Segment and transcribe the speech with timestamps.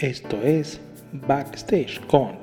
[0.00, 0.80] Esto es
[1.12, 2.38] Backstage con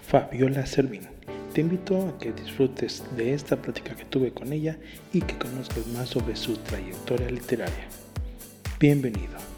[0.00, 1.08] Fabiola Servín.
[1.52, 4.78] Te invito a que disfrutes de esta plática que tuve con ella
[5.12, 7.88] y que conozcas más sobre su trayectoria literaria.
[8.78, 9.49] Bienvenido.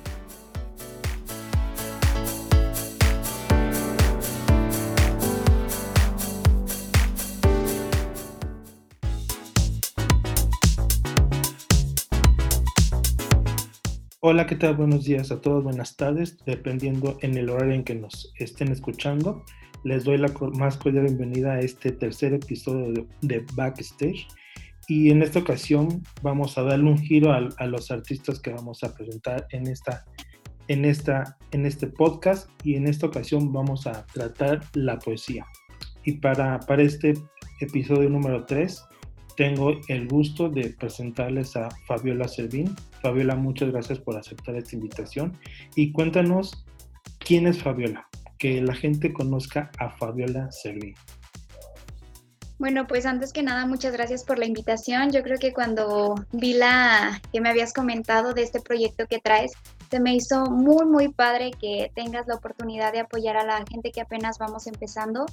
[14.43, 14.75] Hola, ¿qué tal?
[14.75, 19.45] Buenos días a todos, buenas tardes, dependiendo en el horario en que nos estén escuchando.
[19.85, 24.27] Les doy la más cordial bienvenida a este tercer episodio de, Backstage.
[24.89, 28.93] Y en esta ocasión vamos a darle un giro a, los artistas que vamos a
[28.93, 30.05] presentar en, esta,
[30.67, 32.51] en, esta, en este podcast.
[32.65, 35.47] Y en esta ocasión vamos a tratar la poesía.
[36.05, 37.15] Y para, para este
[37.61, 38.83] episodio número 3
[39.37, 42.75] tengo el gusto de presentarles a Fabiola Servín.
[43.01, 45.37] Fabiola, muchas gracias por aceptar esta invitación
[45.75, 46.65] y cuéntanos
[47.19, 48.07] quién es Fabiola,
[48.39, 50.95] que la gente conozca a Fabiola Servín.
[52.59, 55.11] Bueno, pues antes que nada, muchas gracias por la invitación.
[55.11, 59.51] Yo creo que cuando vi la que me habías comentado de este proyecto que traes,
[59.91, 63.91] se me hizo muy, muy padre que tengas la oportunidad de apoyar a la gente
[63.91, 65.27] que apenas vamos empezando.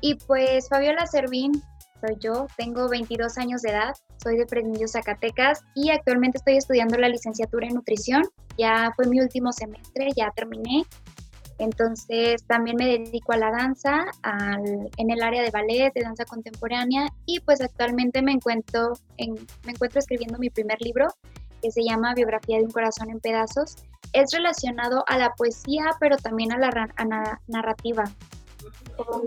[0.00, 1.62] Y pues Fabiola Servín
[2.00, 6.98] soy yo, tengo 22 años de edad, soy de Fresnillo, Zacatecas y actualmente estoy estudiando
[6.98, 8.24] la licenciatura en nutrición.
[8.58, 10.84] Ya fue mi último semestre, ya terminé.
[11.58, 14.06] Entonces también me dedico a la danza
[14.96, 19.72] en el área de ballet, de danza contemporánea y pues actualmente me encuentro, en, me
[19.72, 21.06] encuentro escribiendo mi primer libro
[21.62, 23.76] que se llama Biografía de un corazón en pedazos.
[24.12, 28.04] Es relacionado a la poesía pero también a la narrativa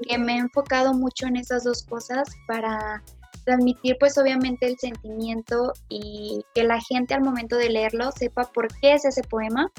[0.07, 3.03] que me he enfocado mucho en esas dos cosas para
[3.45, 8.67] transmitir pues obviamente el sentimiento y que la gente al momento de leerlo sepa por
[8.79, 9.71] qué es ese poema.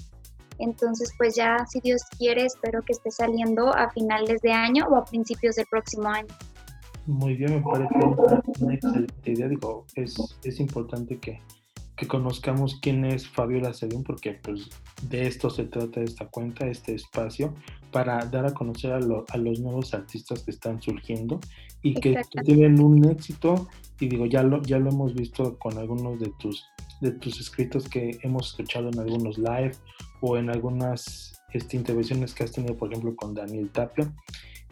[0.58, 4.96] Entonces pues ya si Dios quiere espero que esté saliendo a finales de año o
[4.96, 6.34] a principios del próximo año.
[7.06, 7.94] Muy bien, me parece
[8.60, 9.48] una, excelente idea.
[9.48, 10.14] Digo, es,
[10.44, 11.40] es importante que,
[11.98, 14.70] que conozcamos quién es Fabiola Sedún, porque pues
[15.02, 17.52] de esto se trata esta cuenta, este espacio,
[17.90, 21.40] para dar a conocer a, los nuevos artistas que están surgiendo
[21.82, 23.66] y que tienen un éxito.
[23.98, 26.66] Y digo, ya lo, ya lo hemos visto con algunos de tus,
[27.00, 29.72] de tus escritos que hemos escuchado en algunos live
[30.20, 34.12] o en algunas este, intervenciones que has tenido, por ejemplo, con Daniel Tapia.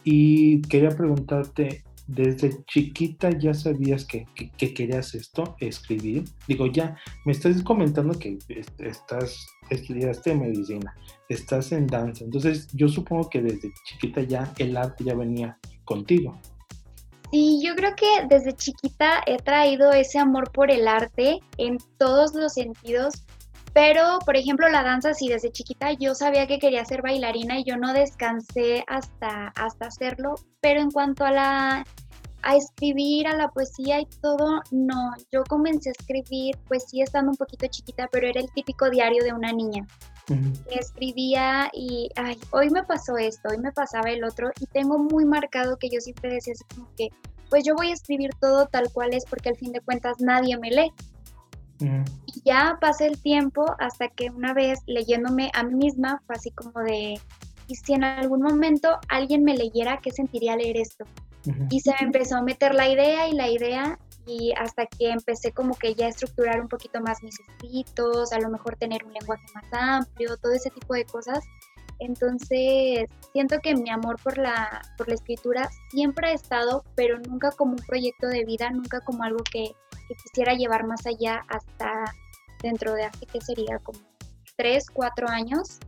[0.04, 6.24] Y quería preguntarte, desde chiquita ya sabías que, querías esto, escribir.
[6.46, 8.38] Digo, ya me estás comentando que
[8.78, 10.94] estás, estudiaste medicina,
[11.28, 12.24] estás en danza.
[12.24, 16.38] Entonces, yo supongo que desde chiquita ya el arte ya venía contigo.
[17.32, 22.34] Sí, yo creo que desde chiquita he traído ese amor por el arte en todos
[22.34, 23.24] los sentidos.
[23.76, 27.64] Pero, por ejemplo, la danza, sí, desde chiquita yo sabía que quería ser bailarina y
[27.64, 30.36] yo no descansé hasta, hasta hacerlo.
[30.62, 31.84] Pero en cuanto a la
[32.40, 35.12] a escribir, a la poesía y todo, no.
[35.30, 39.34] Yo comencé a escribir poesía estando un poquito chiquita, pero era el típico diario de
[39.34, 39.86] una niña.
[40.70, 45.26] Escribía y, ay, hoy me pasó esto, hoy me pasaba el otro, y tengo muy
[45.26, 47.10] marcado que yo siempre decía así como que,
[47.50, 50.56] pues yo voy a escribir todo tal cual es porque al fin de cuentas nadie
[50.56, 50.92] me lee.
[51.80, 56.50] Y ya pasé el tiempo hasta que una vez leyéndome a mí misma fue así
[56.52, 57.20] como de,
[57.68, 61.04] y si en algún momento alguien me leyera, ¿qué sentiría leer esto?
[61.70, 65.52] Y se me empezó a meter la idea y la idea y hasta que empecé
[65.52, 69.12] como que ya a estructurar un poquito más mis escritos, a lo mejor tener un
[69.12, 71.44] lenguaje más amplio, todo ese tipo de cosas.
[71.98, 77.52] Entonces, siento que mi amor por la, por la escritura siempre ha estado, pero nunca
[77.52, 79.72] como un proyecto de vida, nunca como algo que,
[80.14, 82.04] quisiera llevar más allá hasta
[82.62, 83.98] dentro de hace que sería como
[84.56, 85.78] tres, cuatro años.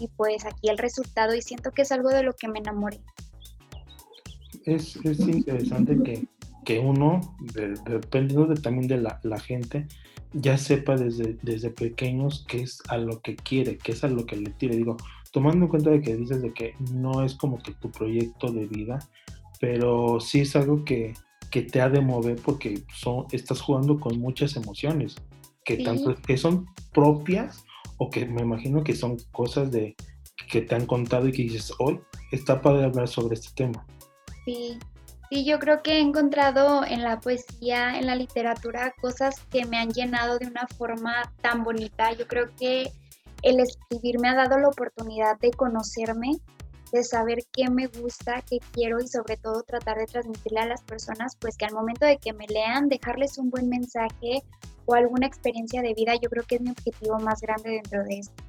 [0.00, 3.00] Y pues aquí el resultado y siento que es algo de lo que me enamoré.
[4.64, 6.28] Es, es interesante que,
[6.64, 7.36] que uno,
[7.86, 9.86] dependiendo de, también de la, la, gente,
[10.32, 14.24] ya sepa desde, desde pequeños qué es a lo que quiere, qué es a lo
[14.26, 14.76] que le tire.
[14.76, 14.96] Digo,
[15.32, 18.66] tomando en cuenta de que dices de que no es como que tu proyecto de
[18.66, 18.98] vida,
[19.60, 21.14] pero sí es algo que,
[21.50, 25.16] que te ha de mover porque son, estás jugando con muchas emociones
[25.64, 27.64] que, tanto, que son propias
[27.98, 29.96] o que me imagino que son cosas de
[30.50, 32.00] que te han contado y que dices, hoy
[32.32, 33.86] está padre hablar sobre este tema.
[34.44, 34.78] Sí,
[35.30, 39.78] sí, yo creo que he encontrado en la poesía, en la literatura, cosas que me
[39.78, 42.12] han llenado de una forma tan bonita.
[42.12, 42.90] Yo creo que
[43.42, 46.38] el escribir me ha dado la oportunidad de conocerme,
[46.92, 50.82] de saber qué me gusta, qué quiero y sobre todo tratar de transmitirle a las
[50.82, 54.42] personas, pues que al momento de que me lean, dejarles un buen mensaje
[54.86, 58.18] o alguna experiencia de vida, yo creo que es mi objetivo más grande dentro de
[58.20, 58.42] esto.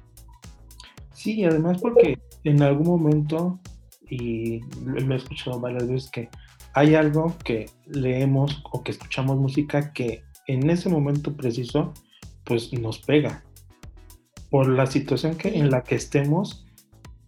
[1.12, 3.60] Sí, además porque en algún momento,
[4.08, 6.30] y lo he escuchado varias veces, que
[6.72, 11.92] hay algo que leemos o que escuchamos música que en ese momento preciso,
[12.44, 13.44] pues nos pega.
[14.50, 16.66] Por la situación que, en la que estemos,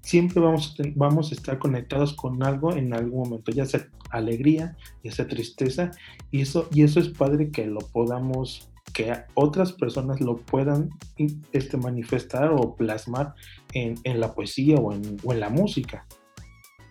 [0.02, 5.12] siempre vamos, vamos a estar conectados con algo en algún momento, ya sea alegría, ya
[5.12, 5.90] sea tristeza,
[6.30, 10.90] y eso, y eso es padre que lo podamos que otras personas lo puedan
[11.52, 13.34] este, manifestar o plasmar
[13.72, 16.04] en, la poesía o en, la música.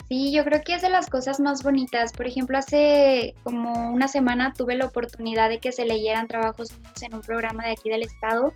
[0.10, 2.12] Sí, yo creo que es de las cosas más bonitas.
[2.12, 7.14] Por ejemplo, hace como una semana tuve la oportunidad de que se leyeran trabajos en
[7.14, 8.52] un programa de aquí del estado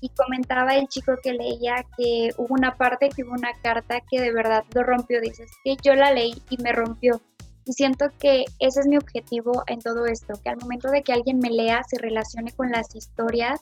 [0.00, 4.20] y comentaba el chico que leía que hubo una parte que hubo una carta que
[4.20, 5.20] de verdad lo rompió.
[5.20, 7.20] Dices que yo la leí y me rompió.
[7.66, 11.12] Y siento que ese es mi objetivo en todo esto, que al momento de que
[11.12, 13.60] alguien me lea se relacione con las historias,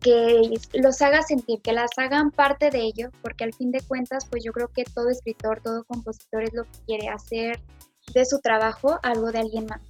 [0.00, 4.26] que los haga sentir, que las hagan parte de ello, porque al fin de cuentas,
[4.30, 7.60] pues yo creo que todo escritor, todo compositor es lo que quiere hacer
[8.14, 9.80] de su trabajo algo de alguien más.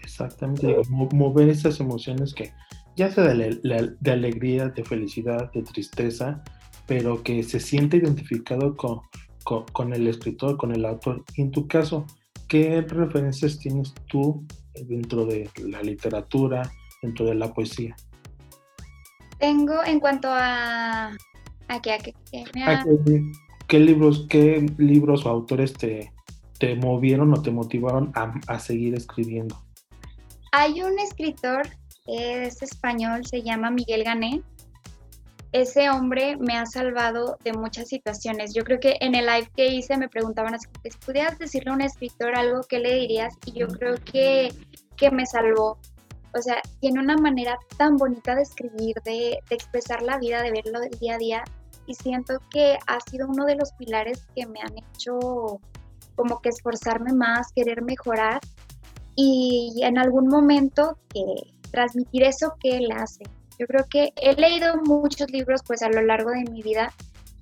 [0.00, 2.52] Exactamente, mover esas emociones que
[2.96, 6.42] ya sea de, de alegría, de felicidad, de tristeza,
[6.86, 9.00] pero que se siente identificado con,
[9.42, 11.24] con, con el escritor, con el autor.
[11.36, 12.06] Y en tu caso,
[12.48, 14.44] ¿qué referencias tienes tú
[14.86, 16.70] dentro de la literatura,
[17.02, 17.96] dentro de la poesía?
[19.38, 21.16] Tengo en cuanto a...
[21.68, 22.14] ¿A qué?
[23.68, 26.12] qué, libros, ¿Qué libros o autores te,
[26.58, 29.62] te movieron o te motivaron a, a seguir escribiendo?
[30.52, 31.62] Hay un escritor,
[32.06, 34.42] es español, se llama Miguel Gané,
[35.54, 38.52] ese hombre me ha salvado de muchas situaciones.
[38.54, 40.66] Yo creo que en el live que hice me preguntaban si
[41.06, 43.34] pudieras decirle a un escritor algo, ¿qué le dirías?
[43.46, 44.52] Y yo creo que,
[44.96, 45.78] que me salvó.
[46.36, 50.50] O sea, tiene una manera tan bonita de escribir, de, de expresar la vida, de
[50.50, 51.44] verlo del día a día.
[51.86, 55.60] Y siento que ha sido uno de los pilares que me han hecho
[56.16, 58.40] como que esforzarme más, querer mejorar
[59.14, 63.24] y en algún momento que transmitir eso que él hace.
[63.58, 66.92] Yo creo que he leído muchos libros pues a lo largo de mi vida,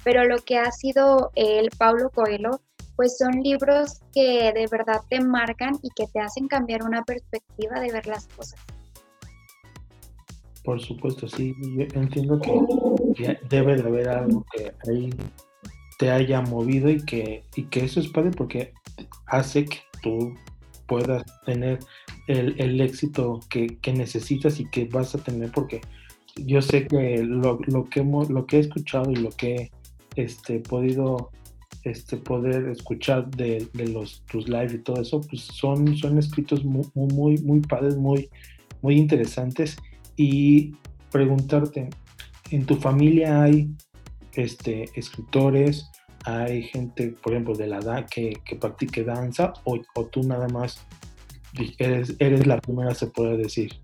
[0.04, 2.60] pero lo que ha sido el Paulo Coelho,
[2.96, 7.78] pues son libros que de verdad te marcan y que te hacen cambiar una perspectiva
[7.80, 8.58] de ver las cosas.
[10.64, 11.54] Por supuesto, sí.
[11.76, 15.10] Yo entiendo que debe de haber algo que ahí
[15.98, 18.72] te haya movido y que, y que eso es padre porque
[19.26, 20.34] hace que tú
[20.92, 21.78] puedas tener
[22.26, 25.80] el, éxito que, que, necesitas y que vas a tener porque
[26.36, 29.70] yo sé que lo, que lo que he escuchado y lo que he
[30.16, 31.30] este, podido
[31.84, 36.84] este, poder escuchar de, los tus live y todo eso, pues son, son escritos muy,
[36.94, 38.28] muy, muy padres, muy,
[38.82, 39.76] muy interesantes.
[40.16, 40.74] Y
[41.10, 41.88] preguntarte,
[42.50, 43.70] ¿en tu familia hay
[44.34, 45.90] este, escritores?
[46.24, 49.52] ¿Hay gente, por ejemplo, de la edad que, que practique danza?
[49.64, 50.86] O, ¿O, tú nada más
[51.78, 53.80] eres, la primera, se puede decir?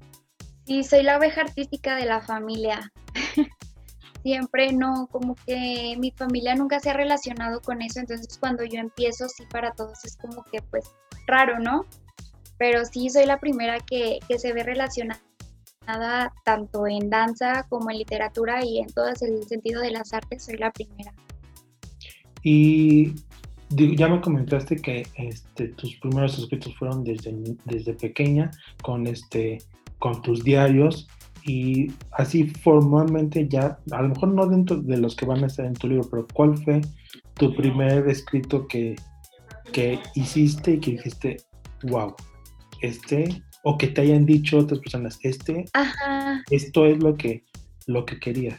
[0.67, 2.93] Sí, soy la oveja artística de la familia.
[4.23, 8.81] Siempre no, como que mi familia nunca se ha relacionado con eso, entonces cuando yo
[8.81, 10.85] empiezo, sí, para todos es como que pues
[11.27, 11.87] raro, ¿no?
[12.59, 15.21] Pero sí, soy la primera que, se ve relacionada
[16.45, 20.57] tanto en danza como en literatura y en todo el sentido de las artes, soy
[20.57, 21.15] la primera.
[22.43, 23.15] Y
[23.71, 28.51] ya me comentaste que este, tus primeros escritos fueron desde, desde pequeña,
[28.83, 29.59] con este
[29.99, 31.09] con tus diarios
[31.45, 35.67] y así formalmente ya, a lo mejor no dentro de los que van a estar
[35.67, 36.81] en tu libro, pero ¿cuál fue
[37.35, 38.97] tu primer escrito que,
[39.73, 41.37] que hiciste y que dijiste,
[41.85, 42.15] wow,
[42.83, 45.65] este, o que te hayan dicho otras personas, este,
[46.51, 47.45] esto es lo que,
[47.87, 48.59] lo que querías?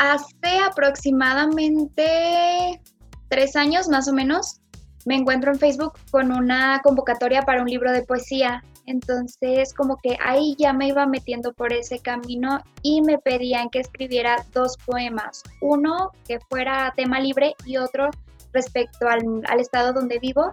[0.00, 2.80] Hace aproximadamente
[3.28, 4.62] tres años más o menos,
[5.04, 8.64] me encuentro en Facebook con una convocatoria para un libro de poesía.
[8.86, 13.80] Entonces, como que ahí ya me iba metiendo por ese camino y me pedían que
[13.80, 15.42] escribiera dos poemas.
[15.60, 18.08] Uno que fuera tema libre y otro
[18.54, 20.50] respecto al, al estado donde vivo.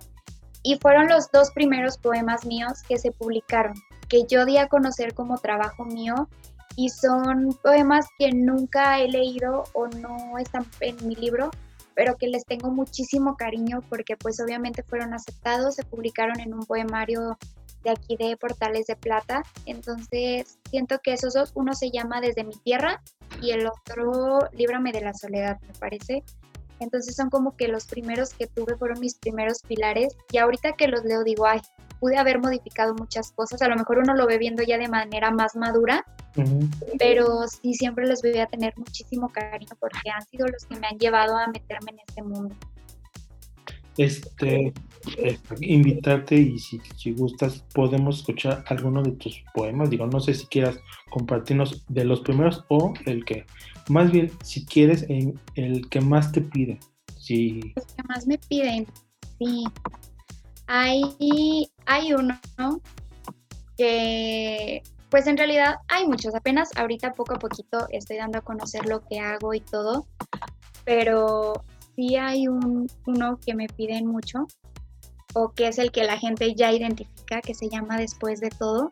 [0.62, 3.75] Y fueron los dos primeros poemas míos que se publicaron,
[4.10, 6.27] que yo di a conocer como trabajo mío.
[6.77, 11.51] Y son poemas que nunca he leído o no están en mi libro,
[11.96, 16.63] pero que les tengo muchísimo cariño porque pues obviamente fueron aceptados, se publicaron en un
[16.65, 17.38] poemario
[17.84, 19.43] de aquí de Portales de Plata.
[19.65, 23.01] Entonces siento que esos dos, uno se llama Desde mi tierra
[23.41, 26.24] y el otro Líbrame de la soledad, me parece.
[26.79, 30.88] Entonces son como que los primeros que tuve fueron mis primeros pilares y ahorita que
[30.88, 31.62] los leo digo, ay,
[32.00, 35.31] pude haber modificado muchas cosas, a lo mejor uno lo ve viendo ya de manera
[35.31, 36.05] más madura,
[37.00, 40.88] pero sí siempre les voy a tener muchísimo cariño porque han sido los que me
[40.88, 42.55] han llevado a meterme en este mundo.
[43.98, 44.74] Este,
[45.18, 49.90] eh, invitarte y si, si, gustas podemos escuchar alguno de tus poemas.
[49.90, 53.46] Digo, no sé si quieras compartirnos de los primeros o el que,
[53.90, 56.80] más bien, si quieres, en el que más te piden.
[57.20, 57.74] Sí.
[57.76, 58.88] Los que más me piden,
[59.40, 59.66] sí.
[60.68, 61.02] Hay,
[61.86, 62.38] hay uno
[63.78, 66.36] que, pues en realidad hay muchos.
[66.36, 70.08] Apenas ahorita poco a poquito estoy dando a conocer lo que hago y todo,
[70.84, 71.64] pero
[71.96, 74.48] sí hay un, uno que me piden mucho,
[75.34, 78.91] o que es el que la gente ya identifica, que se llama Después de todo.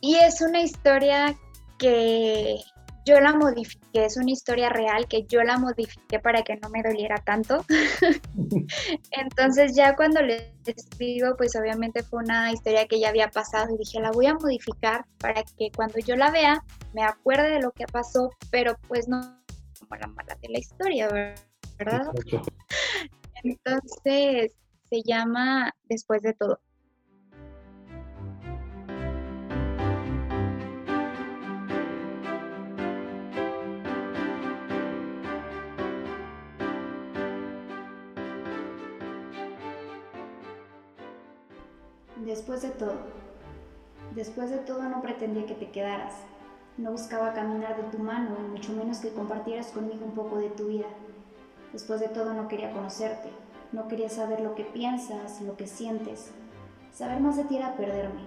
[0.00, 1.36] Y es una historia
[1.78, 2.58] que
[3.04, 6.82] yo la modifiqué, es una historia real que yo la modifiqué para que no me
[6.82, 7.64] doliera tanto.
[9.10, 13.78] Entonces ya cuando le escribo, pues obviamente fue una historia que ya había pasado y
[13.78, 17.72] dije, la voy a modificar para que cuando yo la vea me acuerde de lo
[17.72, 19.20] que pasó, pero pues no
[20.00, 21.08] la mala de la historia,
[21.78, 22.12] ¿verdad?
[23.42, 24.52] Entonces,
[24.92, 26.60] se llama Después de todo.
[42.26, 42.92] Después de todo,
[44.14, 46.16] después de todo no pretendía que te quedaras.
[46.76, 50.50] No buscaba caminar de tu mano y mucho menos que compartieras conmigo un poco de
[50.50, 50.88] tu vida.
[51.72, 53.30] Después de todo no quería conocerte,
[53.72, 56.30] no quería saber lo que piensas, lo que sientes.
[56.92, 58.22] Saber más de ti era perderme,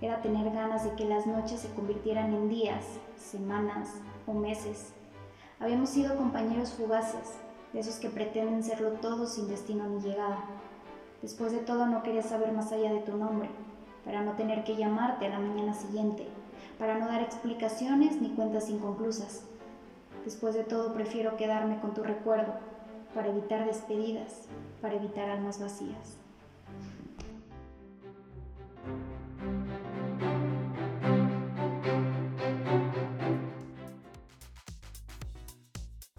[0.00, 2.84] era tener ganas de que las noches se convirtieran en días,
[3.16, 3.90] semanas
[4.26, 4.92] o meses.
[5.60, 7.34] Habíamos sido compañeros fugaces,
[7.72, 10.44] de esos que pretenden serlo todo sin destino ni llegada.
[11.22, 13.50] Después de todo no quería saber más allá de tu nombre,
[14.04, 16.26] para no tener que llamarte a la mañana siguiente
[16.78, 19.42] para no dar explicaciones ni cuentas inconclusas.
[20.24, 22.54] Después de todo prefiero quedarme con tu recuerdo,
[23.14, 24.46] para evitar despedidas,
[24.80, 26.18] para evitar almas vacías.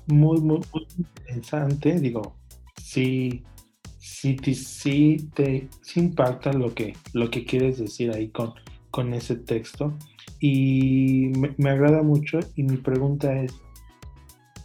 [0.08, 2.36] Muy, muy, muy interesante, digo,
[2.82, 3.44] sí,
[4.00, 8.54] sí, sí, te, sí impacta lo que, lo que quieres decir ahí con,
[8.90, 9.94] con ese texto
[10.40, 13.54] y me, agrada mucho y mi pregunta es,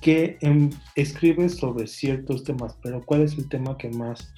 [0.02, 4.35] ¿qué em, escribes sobre ciertos temas, pero cuál es el tema que más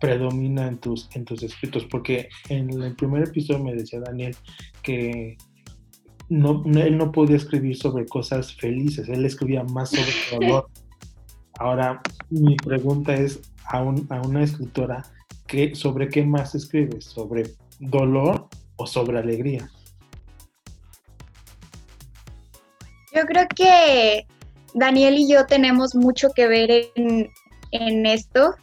[0.00, 1.86] predomina en tus, en tus escritos?
[1.90, 4.36] Porque en el primer episodio me decía Daniel
[4.82, 5.38] que
[6.28, 10.12] no, él no podía escribir sobre cosas felices, él escribía más sobre
[10.46, 10.68] dolor.
[11.58, 15.04] Ahora, mi pregunta es a, a una escritora,
[15.46, 17.04] ¿qué, ¿sobre qué más escribes?
[17.04, 17.44] ¿Sobre
[17.78, 19.70] dolor o sobre alegría?
[23.14, 24.26] Yo creo que
[24.76, 28.54] Daniel y yo tenemos mucho que ver en, esto.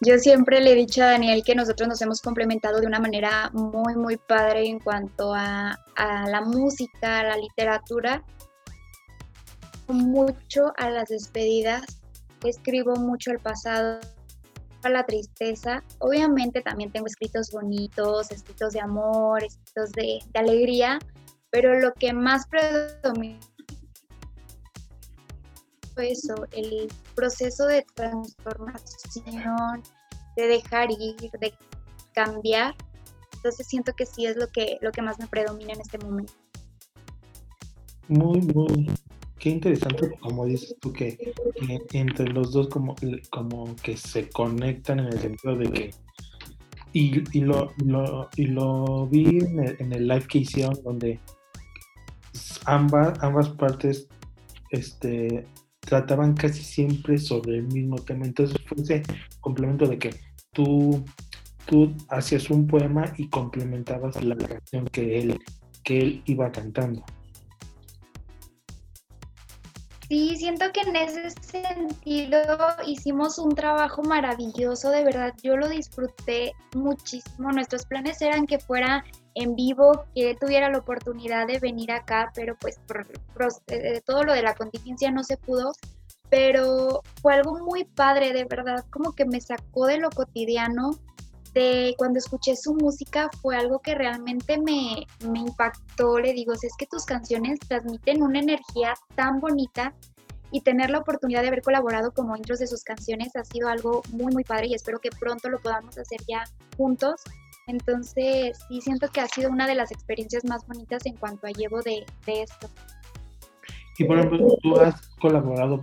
[0.00, 3.48] Yo siempre le he dicho a Daniel que nosotros nos hemos complementado de una manera
[3.52, 8.24] muy, muy padre en cuanto a, a la música, a la literatura,
[9.86, 12.00] mucho a las despedidas,
[12.42, 14.00] escribo mucho el pasado,
[14.82, 15.84] a la tristeza.
[16.00, 20.98] Obviamente también tengo escritos bonitos, escritos de amor, escritos de, de alegría,
[21.50, 23.38] pero lo que más predomina
[26.00, 29.82] eso, el proceso de transformación,
[30.36, 31.52] de dejar ir, de
[32.14, 32.74] cambiar.
[33.34, 36.32] Entonces siento que sí es lo que, lo que más me predomina en este momento.
[38.08, 38.90] Muy, muy,
[39.38, 41.34] qué interesante, como dices tú, que,
[41.92, 42.94] entre los dos como,
[43.30, 45.90] como que se conectan en el sentido de que,
[46.92, 47.72] y, y, lo,
[48.36, 51.18] y lo vi en el, en el live que hicieron donde
[52.66, 54.08] ambas, ambas partes
[54.70, 55.44] este,
[55.84, 58.26] trataban casi siempre sobre el mismo tema.
[58.26, 59.02] Entonces fue ese
[59.40, 60.14] complemento de que
[60.52, 61.04] tú,
[61.66, 65.38] tú hacías un poema y complementabas la canción que él,
[65.82, 67.04] que él iba cantando.
[70.12, 72.38] Sí, siento que en ese sentido
[72.86, 77.50] hicimos un trabajo maravilloso, de verdad, yo lo disfruté muchísimo.
[77.50, 79.02] Nuestros planes eran que fuera
[79.34, 83.06] en vivo, que tuviera la oportunidad de venir acá, pero pues por,
[83.68, 85.72] eh, todo lo de la contingencia no se pudo,
[86.28, 90.90] pero fue algo muy padre, de verdad, como que me sacó de lo cotidiano,
[91.54, 95.06] de cuando escuché su música fue algo que realmente me,
[95.38, 99.94] impactó, le digo, es que tus canciones transmiten una energía tan bonita
[100.50, 104.02] y tener la oportunidad de haber colaborado como intros de sus canciones ha sido algo
[104.12, 106.44] muy, muy padre y espero que pronto lo podamos hacer ya
[106.76, 107.22] juntos.
[107.66, 111.50] Entonces, sí siento que ha sido una de las experiencias más bonitas en cuanto a
[111.50, 112.68] llevo de, esto.
[113.98, 115.80] Y por ejemplo, tú has colaborado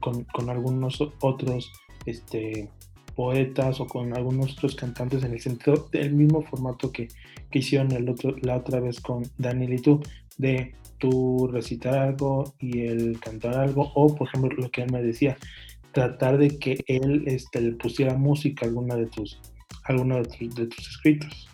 [0.00, 1.70] con, con, algunos otros
[2.06, 2.70] este,
[3.14, 7.08] poetas o con algunos otros cantantes en el sentido del mismo formato que,
[7.50, 10.00] que hicieron el otro, la otra vez con Daniel y tú,
[10.38, 15.02] de tú recitar algo y él cantar algo, o por ejemplo lo que él me
[15.02, 15.36] decía,
[15.92, 19.40] tratar de que él este, le pusiera música a alguna de tus,
[19.84, 21.48] alguna de de tus escritos.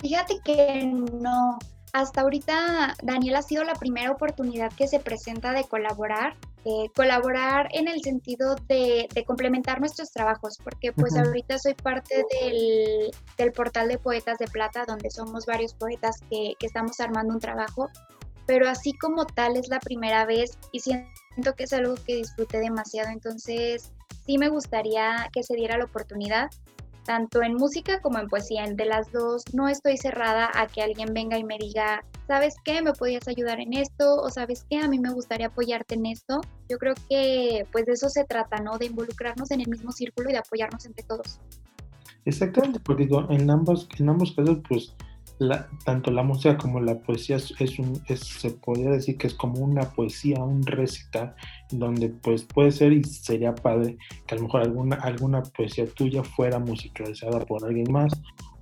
[0.00, 1.58] Fíjate que no,
[1.92, 7.68] hasta ahorita Daniel ha sido la primera oportunidad que se presenta de colaborar eh, colaborar
[7.72, 12.24] en el sentido de, complementar nuestros trabajos, porque pues ahorita soy parte
[13.36, 17.40] del, portal de Poetas de Plata, donde somos varios poetas que, que, estamos armando un
[17.40, 17.88] trabajo,
[18.46, 22.58] pero así como tal es la primera vez y siento que es algo que disfruté
[22.60, 23.90] demasiado, entonces
[24.24, 26.48] sí me gustaría que se diera la oportunidad
[27.04, 28.64] tanto en música como en poesía.
[28.66, 32.82] De las dos, no estoy cerrada a que alguien venga y me diga, ¿sabes qué?
[32.82, 34.16] ¿Me podías ayudar en esto?
[34.16, 34.78] ¿O sabes qué?
[34.78, 36.40] A mí me gustaría apoyarte en esto.
[36.68, 38.78] Yo creo que pues de eso se trata, ¿no?
[38.78, 41.40] De involucrarnos en el mismo círculo y de apoyarnos entre todos.
[42.24, 44.94] Exactamente, porque en ambos, en ambos casos, pues
[45.84, 49.90] tanto la música como la poesía es, un, se podría decir que es como una
[49.90, 51.34] poesía, un recital,
[51.70, 53.96] donde pues puede ser y sería padre
[54.26, 58.12] que a lo mejor alguna, alguna poesía tuya fuera musicalizada por alguien más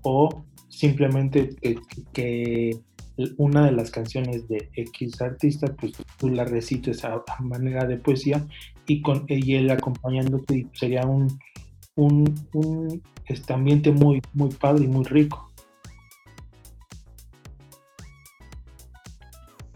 [0.03, 1.57] o simplemente
[2.13, 2.79] que,
[3.37, 8.47] una de las canciones de X artista, pues tú la recites a, manera de poesía
[8.87, 11.39] y con y él acompañándote sería un,
[11.97, 15.50] un, un este ambiente muy, muy padre y muy rico.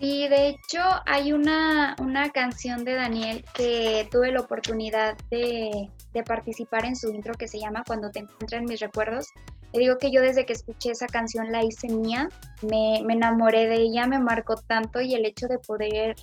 [0.05, 1.97] Sí, de hecho hay una,
[2.35, 5.89] canción de Daniel que tuve la oportunidad de,
[6.27, 9.29] participar en su intro que se llama Cuando te encuentran mis recuerdos.
[9.73, 12.29] Le digo que yo desde que escuché esa canción la hice mía,
[12.61, 16.17] me, me enamoré de ella, me marcó tanto y el hecho de poder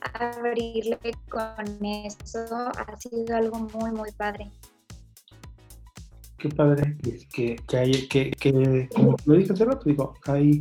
[0.00, 0.98] abrirle
[1.28, 4.50] con eso ha sido algo muy, muy padre
[6.42, 6.96] qué padre
[7.32, 10.60] que, que, hay, que, que, como lo dije hace rato, digo, hay,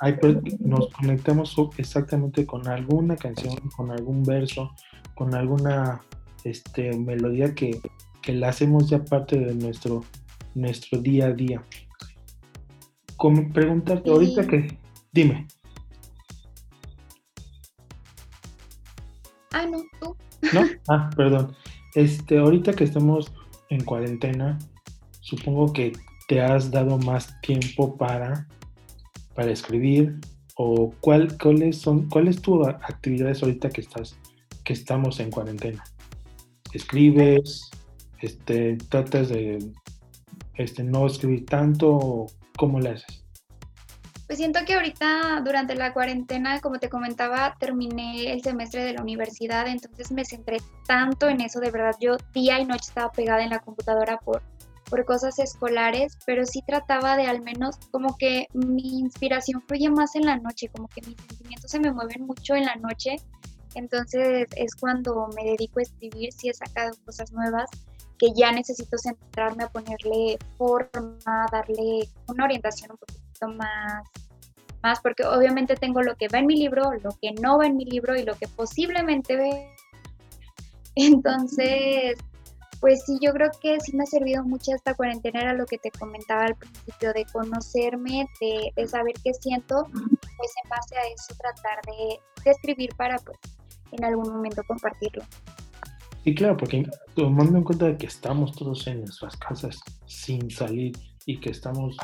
[0.00, 0.14] hay,
[0.60, 4.70] nos conectamos exactamente con alguna canción, con algún verso,
[5.14, 6.02] con alguna
[6.44, 7.80] este, melodía que,
[8.20, 10.04] que la hacemos ya parte de nuestro,
[10.54, 11.62] nuestro día a día.
[13.16, 14.78] Como preguntarte ahorita que,
[15.12, 15.46] dime.
[19.52, 20.14] Ah, no, tú.
[20.52, 20.60] ¿No?
[20.88, 21.56] Ah, perdón.
[21.94, 23.32] Este, ahorita que estamos
[23.70, 24.58] en cuarentena,
[25.36, 25.92] supongo que
[26.28, 28.46] te has dado más tiempo para,
[29.34, 30.20] para escribir
[30.56, 34.14] o cuál, cuáles son, cuáles tu actividades ahorita que estás,
[34.62, 35.82] que estamos en cuarentena.
[36.74, 37.70] ¿Escribes?
[38.20, 39.58] Este, ¿Tratas de
[40.54, 42.26] este, no escribir tanto?
[42.58, 43.24] ¿Cómo le haces?
[44.26, 49.02] Pues siento que ahorita durante la cuarentena, como te comentaba, terminé el semestre de la
[49.02, 53.42] universidad, entonces me centré tanto en eso, de verdad, yo día y noche estaba pegada
[53.42, 54.42] en la computadora por
[54.92, 60.14] por cosas escolares, pero sí trataba de al menos como que mi inspiración fluye más
[60.16, 63.16] en la noche, como que mis sentimientos se me mueven mucho en la noche,
[63.74, 67.70] entonces es cuando me dedico a escribir, si he sacado cosas nuevas
[68.18, 74.02] que ya necesito centrarme a ponerle forma, darle una orientación un poquito más
[74.82, 77.78] más porque obviamente tengo lo que va en mi libro, lo que no va en
[77.78, 79.74] mi libro y lo que posiblemente ve.
[80.96, 82.18] Entonces,
[82.82, 85.78] pues sí, yo creo que sí me ha servido mucho esta cuarentena, era lo que
[85.78, 91.32] te comentaba al principio, de conocerme, de, saber qué siento, pues en base a eso
[91.38, 93.38] tratar de, escribir para pues
[93.92, 95.22] en algún momento compartirlo.
[96.24, 100.92] Sí, claro, porque tomando en cuenta de que estamos todos en nuestras casas sin salir
[101.24, 101.96] y que estamos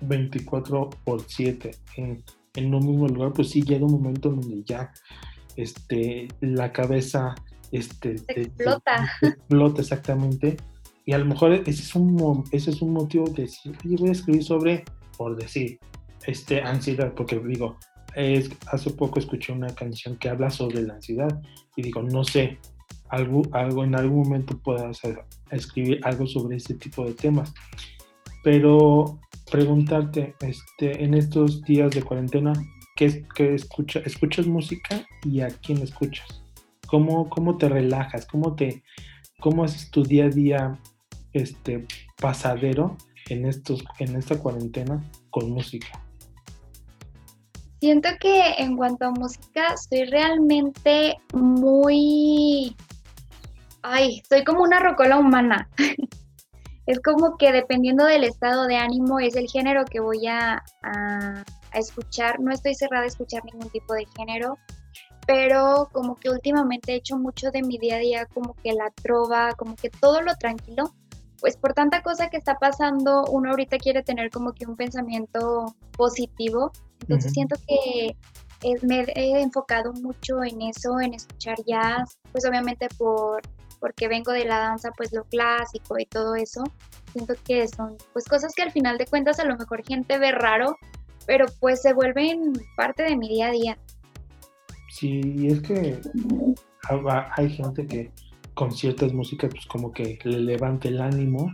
[0.00, 2.22] 24 por 7 en,
[2.54, 4.92] en un mismo lugar, pues sí llega un momento donde ya
[5.56, 7.34] este, la cabeza
[7.72, 9.10] este, explota.
[9.22, 10.56] explota exactamente.
[11.04, 14.12] Y a lo mejor ese es un, ese es un motivo de decir, voy a
[14.12, 14.84] escribir sobre,
[15.16, 15.80] por decir,
[16.26, 17.76] este, ansiedad, porque digo,
[18.14, 21.42] es, hace poco escuché una canción que habla sobre la ansiedad
[21.76, 22.58] y digo, no sé,
[23.08, 27.52] algo, algo en algún momento pueda hacer, escribir algo sobre ese tipo de temas.
[28.44, 29.18] Pero
[29.50, 32.52] preguntarte, este, en estos días de cuarentena,
[32.96, 36.41] ¿qué, qué escucha, escuchas música y a quién escuchas?
[36.92, 38.26] ¿Cómo, te relajas?
[38.26, 38.82] ¿Cómo, te,
[39.40, 40.78] ¿Cómo haces tu día a día
[41.32, 41.86] este,
[42.20, 42.98] pasadero
[43.30, 45.88] en, estos, en esta cuarentena con música?
[47.80, 52.76] Siento que en cuanto a música soy realmente muy...
[53.80, 55.70] Ay, soy como una rocola humana.
[56.86, 61.42] es como que dependiendo del estado de ánimo es el género que voy a, a,
[61.72, 62.38] escuchar.
[62.38, 64.58] No estoy cerrada a escuchar ningún tipo de género,
[65.26, 68.90] pero como que últimamente he hecho mucho de mi día a día, como que la
[68.90, 70.92] trova, como que todo lo tranquilo.
[71.40, 75.74] Pues por tanta cosa que está pasando, uno ahorita quiere tener como que un pensamiento
[75.96, 76.70] positivo.
[77.00, 78.16] Entonces siento que
[78.82, 83.42] me he enfocado mucho en eso, en escuchar jazz, pues obviamente por
[83.80, 86.62] porque vengo de la danza, pues lo clásico y todo eso.
[87.12, 90.30] Siento que son pues cosas que al final de cuentas a lo mejor gente ve
[90.30, 90.76] raro,
[91.26, 93.78] pero pues se vuelven parte de mi día a día.
[94.92, 95.98] Sí, es que
[97.34, 98.10] hay gente que
[98.52, 101.50] con ciertas músicas pues como que le levanta el ánimo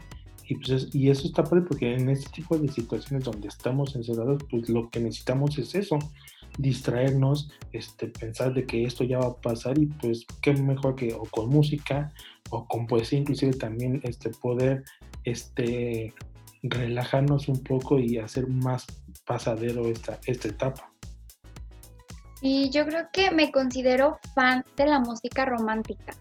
[0.48, 4.42] y, pues y eso está padre porque en este tipo de situaciones donde estamos encerrados
[4.50, 6.00] pues lo que necesitamos es eso,
[6.58, 11.14] distraernos, este, pensar de que esto ya va a pasar y pues qué mejor que
[11.14, 12.12] o con música
[12.50, 14.82] o con poesía inclusive también este, poder
[15.22, 16.12] este,
[16.64, 18.84] relajarnos un poco y hacer más
[19.24, 20.87] pasadero esta, esta etapa.
[22.40, 26.12] Y yo creo que me considero fan de la música romántica,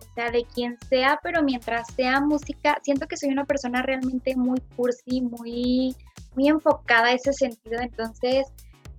[0.00, 4.36] o sea, de quien sea, pero mientras sea música, siento que soy una persona realmente
[4.36, 5.96] muy cursi, muy,
[6.36, 8.46] muy enfocada a ese sentido, entonces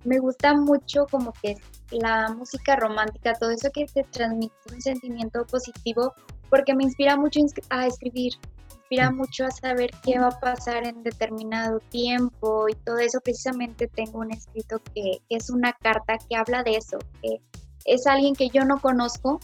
[0.03, 1.55] me gusta mucho como que
[1.91, 6.13] la música romántica, todo eso que te transmite un sentimiento positivo,
[6.55, 8.31] porque me inspira mucho a escribir,
[8.69, 13.19] me inspira mucho a saber qué va a pasar en determinado tiempo y todo eso.
[13.21, 17.41] Precisamente tengo un escrito que, es una carta que habla de eso, que
[17.83, 19.41] es alguien que yo no conozco,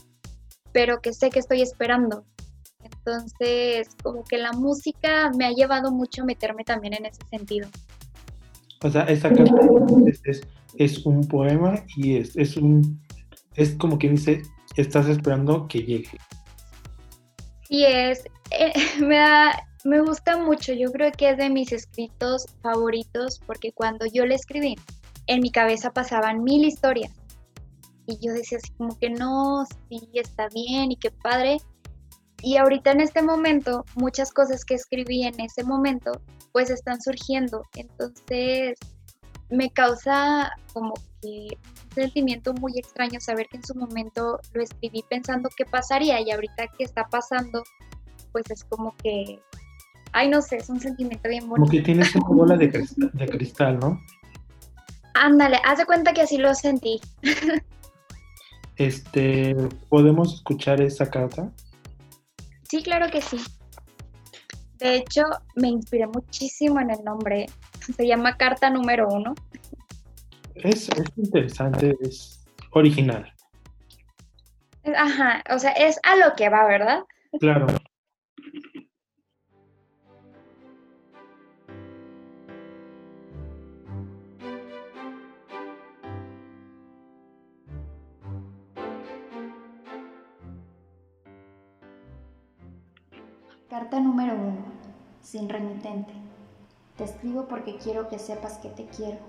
[0.72, 2.24] pero que sé que estoy esperando.
[2.82, 7.68] Entonces, como que la música me ha llevado mucho a meterme también en ese sentido.
[8.84, 9.54] O sea, esta carta
[10.24, 10.42] es,
[10.78, 13.02] es, un poema y es, es, un,
[13.56, 14.44] es como que dice,
[14.78, 16.18] estás esperando que llegue.
[17.72, 22.46] Sí, es, eh, me, da, me gusta mucho, yo creo que es de mis escritos
[22.62, 24.76] favoritos porque cuando yo le escribí,
[25.28, 27.14] en mi cabeza pasaban mil historias
[28.08, 31.58] y yo decía así como que no, sí, está bien y qué padre.
[32.42, 36.12] Y ahorita en este momento, muchas cosas que escribí en ese momento
[36.52, 37.64] pues están surgiendo.
[37.76, 38.78] Entonces
[39.50, 41.58] me causa como que
[41.94, 46.68] sentimiento muy extraño saber que en su momento lo escribí pensando qué pasaría y ahorita
[46.78, 47.64] que está pasando,
[48.32, 49.40] pues es como que,
[50.14, 51.66] ay no sé, es un sentimiento bien bonito.
[51.66, 54.00] Como que tienes una bola de cristal, de cristal ¿no?
[55.14, 57.00] Ándale, haz de cuenta que así lo sentí.
[58.78, 59.56] este,
[59.90, 61.52] ¿podemos escuchar esa carta?
[62.70, 63.38] Sí, claro que sí.
[64.80, 65.24] De hecho,
[65.56, 67.48] me inspiré muchísimo en el nombre.
[67.96, 69.36] Se llama Carta número uno.
[70.56, 73.34] Es, interesante, es original.
[74.96, 77.04] Ajá, o sea, es a lo que va, ¿verdad?
[77.40, 77.68] Claro.
[93.70, 94.66] Carta número uno
[95.22, 96.12] sin remitente.
[96.98, 99.20] Te escribo porque quiero que sepas que te quiero,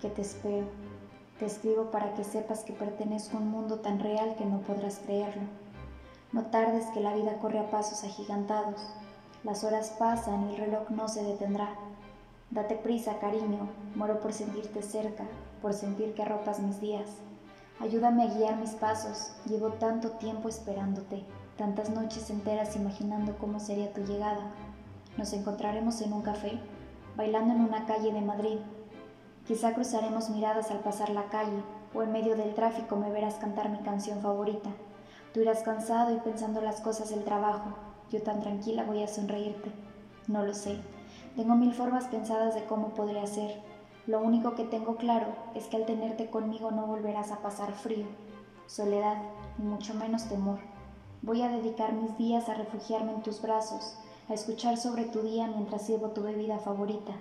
[0.00, 0.66] que te espero.
[1.38, 4.98] Te escribo para que sepas que pertenezco a un mundo tan real que no podrás
[4.98, 5.42] creerlo.
[6.32, 8.80] No tardes que la vida corre a pasos agigantados.
[9.44, 11.74] Las horas pasan y el reloj no se detendrá.
[12.50, 15.24] Date prisa, cariño, muero por sentirte cerca,
[15.60, 17.10] por sentir que arropas mis días.
[17.80, 21.24] Ayúdame a guiar mis pasos, llevo tanto tiempo esperándote,
[21.58, 24.50] tantas noches enteras imaginando cómo sería tu llegada.
[25.18, 26.58] Nos encontraremos en un café,
[27.16, 28.58] bailando en una calle de Madrid.
[29.46, 31.62] Quizá cruzaremos miradas al pasar la calle,
[31.94, 34.70] o en medio del tráfico me verás cantar mi canción favorita.
[35.32, 37.70] Tú irás cansado y pensando las cosas del trabajo.
[38.10, 39.70] Yo tan tranquila voy a sonreírte.
[40.26, 40.78] No lo sé.
[41.36, 43.62] Tengo mil formas pensadas de cómo podría ser.
[44.08, 48.06] Lo único que tengo claro es que al tenerte conmigo no volverás a pasar frío,
[48.66, 49.22] soledad,
[49.58, 50.58] ni mucho menos temor.
[51.22, 53.96] Voy a dedicar mis días a refugiarme en tus brazos,
[54.28, 57.12] a escuchar sobre tu día mientras sirvo tu bebida favorita.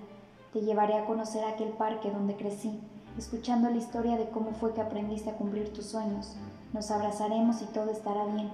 [0.55, 2.79] Te llevaré a conocer aquel parque donde crecí,
[3.17, 6.37] escuchando la historia de cómo fue que aprendiste a cumplir tus sueños.
[6.71, 8.51] Nos abrazaremos y todo estará bien.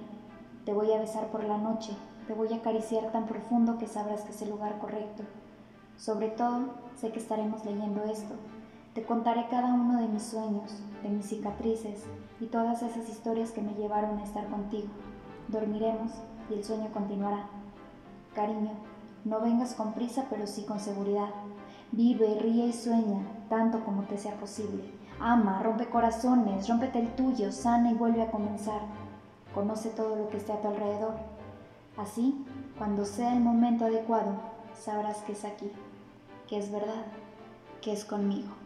[0.64, 1.92] Te voy a besar por la noche,
[2.26, 5.22] te voy a acariciar tan profundo que sabrás que es el lugar correcto.
[5.96, 8.34] Sobre todo, sé que estaremos leyendo esto.
[8.94, 10.72] Te contaré cada uno de mis sueños,
[11.04, 12.02] de mis cicatrices
[12.40, 14.88] y todas esas historias que me llevaron a estar contigo.
[15.46, 16.10] Dormiremos
[16.50, 17.46] y el sueño continuará.
[18.34, 18.72] Cariño,
[19.24, 21.28] no vengas con prisa, pero sí con seguridad.
[21.94, 24.82] Vive, ríe y sueña, tanto como te sea posible.
[25.20, 28.80] Ama, rompe corazones, rómpete el tuyo, sana y vuelve a comenzar.
[29.54, 31.16] Conoce todo lo que esté a tu alrededor.
[31.98, 32.46] Así,
[32.78, 34.36] cuando sea el momento adecuado,
[34.74, 35.70] sabrás que es aquí,
[36.48, 37.04] que es verdad,
[37.82, 38.61] que es conmigo.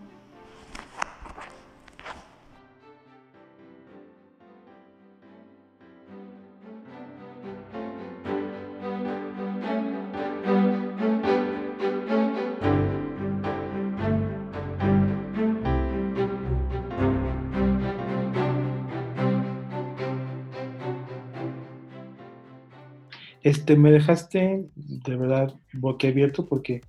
[23.46, 26.80] Este, me dejaste de verdad boquiabierto porque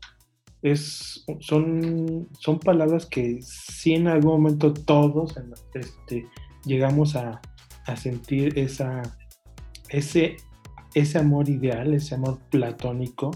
[0.64, 5.36] es, son, son palabras que sí en algún momento todos
[5.76, 6.28] este,
[6.66, 7.40] llegamos a,
[7.96, 9.04] sentir esa,
[9.90, 10.38] ese,
[10.96, 13.30] ese amor ideal, ese amor platónico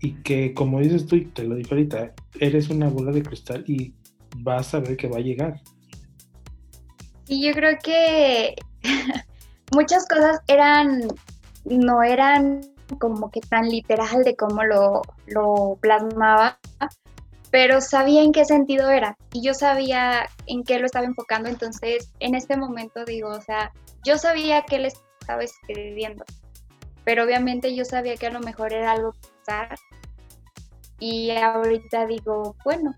[0.00, 3.62] y que como dices tú, y te lo dije ahorita, eres una bola de cristal
[3.68, 3.94] y
[4.38, 5.60] vas a ver que va a llegar.
[7.28, 8.56] Y yo creo que
[9.72, 11.06] muchas cosas eran
[11.64, 12.60] no eran
[12.98, 16.58] como que tan literal de cómo lo, lo plasmaba,
[17.50, 22.10] pero sabía en qué sentido era y yo sabía en qué lo estaba enfocando, entonces
[22.20, 23.72] en este momento digo, o sea,
[24.04, 26.24] yo sabía que él estaba escribiendo,
[27.04, 29.76] pero obviamente yo sabía que a lo mejor era algo usar
[30.98, 32.94] y ahorita digo, bueno,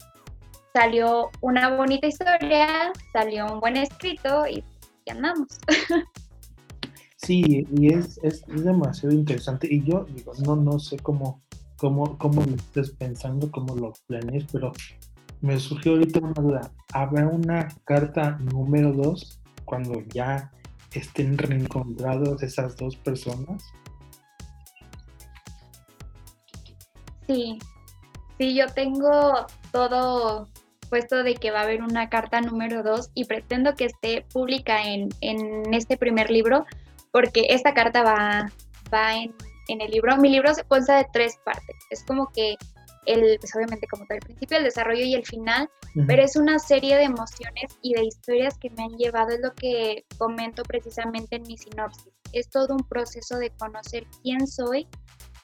[0.72, 4.62] salió una bonita historia, salió un buen escrito y
[5.06, 5.48] ya andamos.
[7.26, 9.66] Sí, y es, es, demasiado interesante.
[9.68, 11.42] Y yo digo, no, no sé cómo,
[11.76, 14.70] cómo, cómo lo estés pensando, cómo lo planees, pero
[15.40, 16.70] me surgió ahorita una duda.
[16.92, 20.52] ¿Habrá una carta número dos cuando ya
[20.92, 23.72] estén reencontrados esas dos personas?
[27.26, 27.58] Sí,
[28.38, 30.46] sí, yo tengo todo
[30.88, 34.84] puesto de que va a haber una carta número dos y pretendo que esté pública
[34.84, 36.64] en, en este primer libro
[37.16, 38.52] porque esta carta va,
[38.92, 39.32] va en,
[39.68, 40.18] el libro.
[40.18, 41.74] Mi libro se consta de tres partes.
[41.88, 42.58] Es como que
[43.06, 45.70] el, pues obviamente como todo el principio, el desarrollo y el final,
[46.06, 49.54] pero es una serie de emociones y de historias que me han llevado, es lo
[49.54, 52.12] que comento precisamente en mi sinopsis.
[52.34, 54.86] Es todo un proceso de conocer quién soy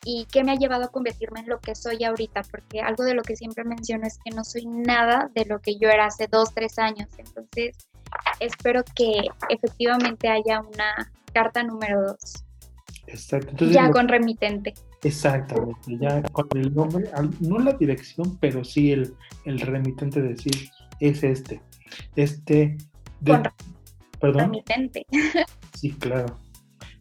[0.05, 3.15] y qué me ha llevado a convertirme en lo que soy ahorita, porque algo de
[3.15, 6.27] lo que siempre menciono es que no soy nada de lo que yo era hace
[6.27, 7.09] dos, tres años.
[7.17, 7.79] Entonces,
[8.41, 12.45] espero que efectivamente haya una carta número dos.
[13.07, 13.67] Exacto.
[13.67, 14.75] ya con remitente.
[15.03, 20.71] Exactamente, ya con el nombre, no la dirección, pero sí el, el remitente decir,
[21.01, 21.61] es este.
[22.15, 22.79] Este.
[23.21, 23.43] De,
[24.21, 24.41] ¿Perdón?
[24.41, 25.07] Remitente.
[25.75, 26.39] Sí, claro.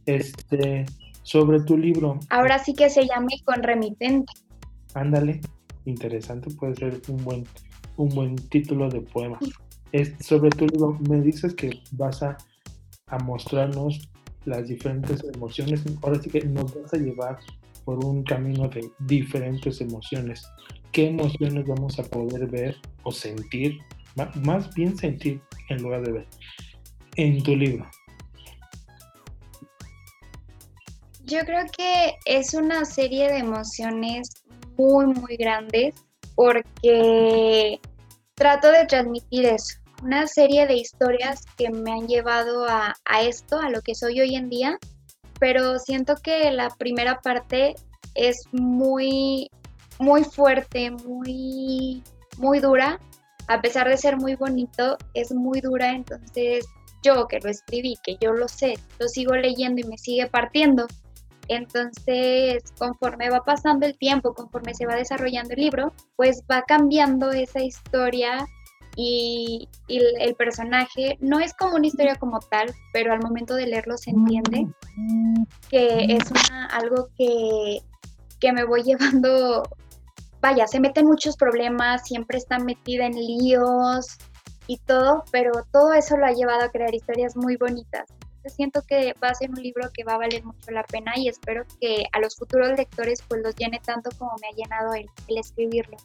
[0.07, 0.85] Este,
[1.21, 2.19] sobre tu libro.
[2.31, 4.33] Ahora sí que se llame con remitente.
[4.95, 5.39] Ándale,
[5.85, 7.43] interesante, puede ser un buen,
[7.97, 9.37] un buen título de poema.
[10.19, 12.37] Sobre tu libro, me dices que vas a,
[13.07, 14.09] a mostrarnos
[14.45, 15.83] las diferentes emociones.
[16.01, 17.39] Ahora sí que nos vas a llevar
[17.85, 20.47] por un camino de diferentes emociones.
[20.91, 23.79] ¿Qué emociones vamos a poder ver o sentir?
[24.43, 26.27] Más bien sentir en lugar de ver
[27.15, 27.89] en tu libro.
[31.25, 34.29] Yo creo que es una serie de emociones
[34.77, 35.95] muy, muy grandes
[36.35, 37.79] porque
[38.35, 43.69] trato de transmitir eso una serie de historias que me han llevado a, esto, a
[43.69, 44.77] lo que soy hoy en día,
[45.39, 47.75] pero siento que la primera parte
[48.15, 49.49] es muy,
[49.99, 52.03] muy fuerte, muy,
[52.37, 52.99] muy dura,
[53.47, 56.65] a pesar de ser muy bonito, es muy dura, entonces
[57.03, 60.87] yo que lo escribí, que yo lo sé, lo sigo leyendo y me sigue partiendo.
[61.47, 67.31] Entonces, conforme va pasando el tiempo, conforme se va desarrollando el libro, pues va cambiando
[67.31, 68.45] esa historia
[68.95, 73.97] y, el, personaje no es como una historia como tal, pero al momento de leerlo
[73.97, 74.67] se entiende
[75.69, 76.23] que es
[76.71, 77.81] algo que,
[78.39, 79.63] que me voy llevando,
[80.41, 84.17] vaya, se mete en muchos problemas, siempre está metida en líos
[84.67, 88.05] y todo, pero todo eso lo ha llevado a crear historias muy bonitas.
[88.47, 91.27] Siento que va a ser un libro que va a valer mucho la pena y
[91.27, 95.37] espero que a los futuros lectores pues los llene tanto como me ha llenado el
[95.37, 95.97] escribirlo.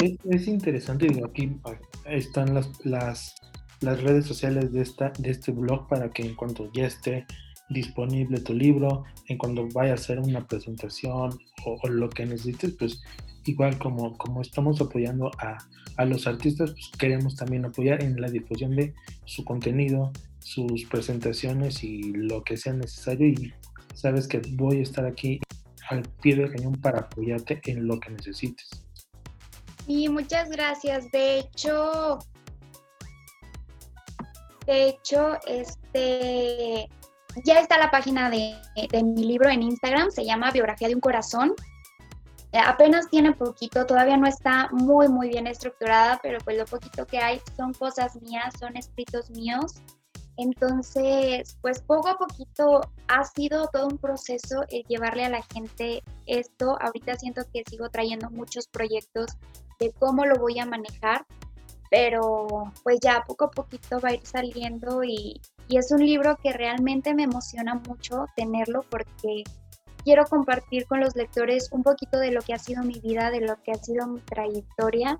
[0.00, 1.56] Es, interesante, digo, aquí
[2.06, 3.34] están las, las,
[3.80, 7.26] las, redes sociales de, esta, de este blog para que en cuanto ya esté
[7.68, 13.02] disponible tu libro, en cuando vaya a hacer una presentación o, lo que necesites, pues
[13.44, 15.58] igual como, como estamos apoyando a,
[15.96, 21.82] a los artistas, pues queremos también apoyar en la difusión de su contenido, sus presentaciones
[21.82, 23.52] y lo que sea necesario y
[23.94, 25.40] sabes que voy a estar aquí
[25.90, 28.87] al pie del cañón para apoyarte en lo que necesites.
[29.88, 31.10] Y muchas gracias.
[31.10, 32.18] De hecho,
[34.66, 36.88] De hecho, este
[37.44, 38.54] ya está la página de,
[38.90, 41.54] de mi libro en Instagram, se llama Biografía de un Corazón.
[42.52, 47.06] Eh, apenas tiene poquito, todavía no está muy, muy bien estructurada, pero pues lo poquito
[47.06, 49.74] que hay son cosas mías, son escritos míos.
[50.36, 56.02] Entonces, pues poco a poquito ha sido todo un proceso el llevarle a la gente
[56.26, 56.76] esto.
[56.80, 59.26] Ahorita siento que sigo trayendo muchos proyectos
[59.78, 61.24] de cómo lo voy a manejar,
[61.90, 66.36] pero pues ya poco a poquito va a ir saliendo y, y es un libro
[66.42, 69.44] que realmente me emociona mucho tenerlo porque
[70.04, 73.40] quiero compartir con los lectores un poquito de lo que ha sido mi vida, de
[73.40, 75.18] lo que ha sido mi trayectoria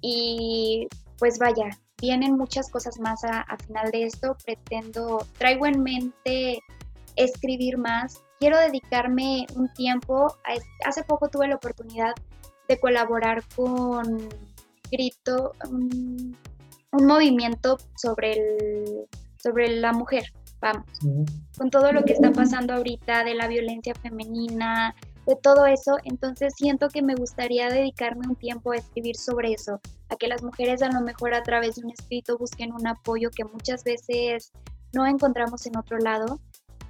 [0.00, 0.86] y
[1.18, 4.36] pues vaya, vienen muchas cosas más a, final de esto.
[4.44, 6.58] Pretendo, traigo en mente
[7.16, 8.22] escribir más.
[8.38, 10.36] Quiero dedicarme un tiempo.
[10.84, 12.12] hace poco tuve la oportunidad
[12.68, 14.28] de colaborar con
[14.90, 16.36] Grito, un,
[16.92, 19.06] movimiento sobre, el,
[19.42, 20.86] sobre la mujer, vamos,
[21.58, 24.94] con todo lo que está pasando ahorita de la violencia femenina,
[25.26, 29.80] de todo eso, entonces siento que me gustaría dedicarme un tiempo a escribir sobre eso,
[30.10, 33.30] a que las mujeres a lo mejor a través de un escrito busquen un apoyo
[33.30, 34.52] que muchas veces
[34.92, 36.40] no encontramos en otro lado.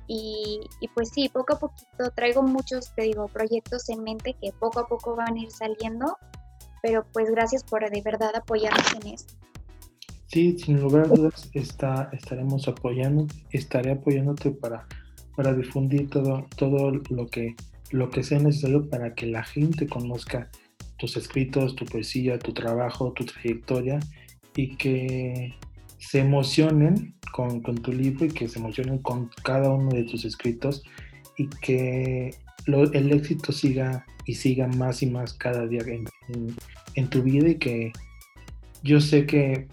[0.06, 0.60] Y,
[0.94, 4.86] pues sí, poco a poquito traigo muchos, te digo, proyectos en mente que poco a
[4.86, 6.18] poco van a ir saliendo,
[6.82, 9.34] pero pues gracias por de verdad apoyarnos en esto.
[10.26, 14.86] Sí, sin lugar a dudas está, estaremos apoyando, estaré apoyándote para,
[15.36, 17.54] para difundir todo, todo lo que
[17.94, 20.50] lo que sea necesario para que la gente conozca
[20.98, 24.00] tus escritos, tu poesía, tu trabajo, tu trayectoria
[24.56, 25.54] y que
[26.08, 30.82] se emocionen con, tu libro y que se emocionen con cada uno de tus escritos
[31.36, 32.30] y que
[32.66, 35.82] el éxito siga y siga más y más cada día
[36.94, 37.92] en, tu vida y que
[38.82, 39.66] yo sé que,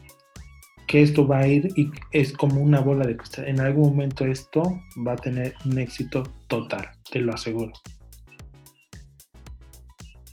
[0.87, 3.47] que esto va a ir y es como una bola de cristal.
[3.47, 7.73] En algún momento esto va a tener un éxito total, te lo aseguro.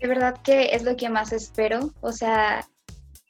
[0.00, 2.66] De verdad que es lo que más espero, o sea,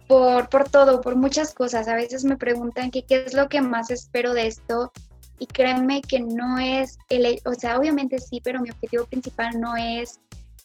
[0.08, 1.86] por, por todo, por muchas cosas.
[1.86, 4.90] A veces me preguntan qué es lo que más espero de esto
[5.38, 9.76] y créanme que no es, el, o sea, obviamente sí, pero mi objetivo principal no
[9.76, 10.18] es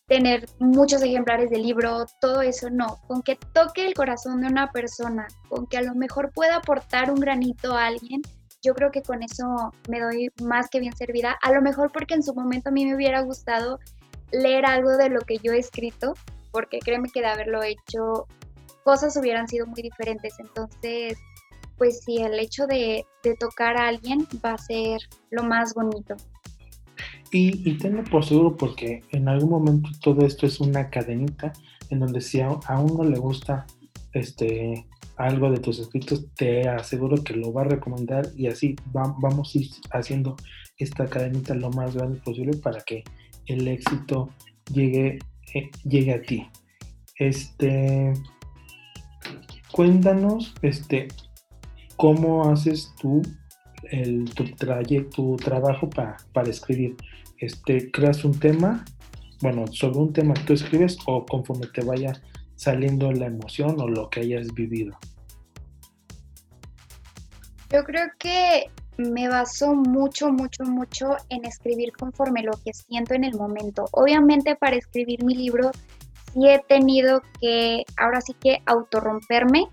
[0.08, 4.72] tener muchos ejemplares de libro, todo eso no, con que toque el corazón de una
[4.72, 8.22] persona, con que a lo mejor pueda aportar un granito a alguien,
[8.62, 12.16] yo creo que con eso me doy más que bien servida, a lo mejor porque
[12.16, 13.80] en su momento a mí me hubiera gustado
[14.32, 16.14] leer algo de lo que yo he escrito,
[16.52, 18.28] porque créeme que de haberlo hecho,
[18.84, 20.34] cosas hubieran sido muy diferentes.
[20.40, 21.18] Entonces,
[21.78, 23.06] pues sí, el hecho de,
[23.40, 26.16] tocar a alguien va a ser lo más bonito.
[27.32, 31.52] Y, y, tenlo por seguro porque en algún momento todo esto es una cadenita
[31.90, 33.66] en donde si a, uno le gusta
[34.14, 39.54] este algo de tus escritos, te aseguro que lo va a recomendar y así vamos
[39.54, 40.36] a ir haciendo
[40.78, 43.04] esta cadenita lo más grande posible para que
[43.46, 44.30] el éxito
[44.74, 45.20] llegue,
[45.54, 46.48] eh, llegue a ti.
[47.20, 48.12] Este,
[49.74, 51.08] cuéntanos, este,
[51.98, 53.24] cómo haces tú
[53.90, 54.46] el, tu,
[55.10, 56.96] tu trabajo para, para escribir.
[57.40, 58.86] Este, ¿Creas un tema?
[59.42, 62.14] Bueno, sobre un tema que tú escribes o conforme te vaya
[62.56, 64.96] saliendo la emoción o lo que hayas vivido.
[67.72, 73.24] Yo creo que me baso mucho, mucho, mucho en escribir conforme lo que siento en
[73.24, 73.86] el momento.
[73.92, 75.72] Obviamente para escribir mi libro
[76.34, 79.70] sí he tenido que, ahora sí que autorromperme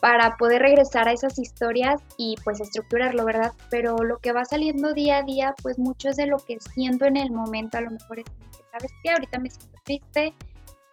[0.00, 3.52] para poder regresar a esas historias y pues estructurarlo, ¿verdad?
[3.70, 7.06] Pero lo que va saliendo día a día, pues mucho es de lo que siento
[7.06, 7.78] en el momento.
[7.78, 9.10] A lo mejor es que, ¿sabes qué?
[9.10, 10.34] Ahorita me siento triste,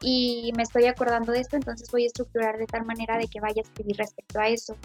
[0.04, 3.40] y me estoy acordando de esto, entonces voy a estructurar de tal manera de que
[3.40, 4.76] vaya a escribir respecto a eso.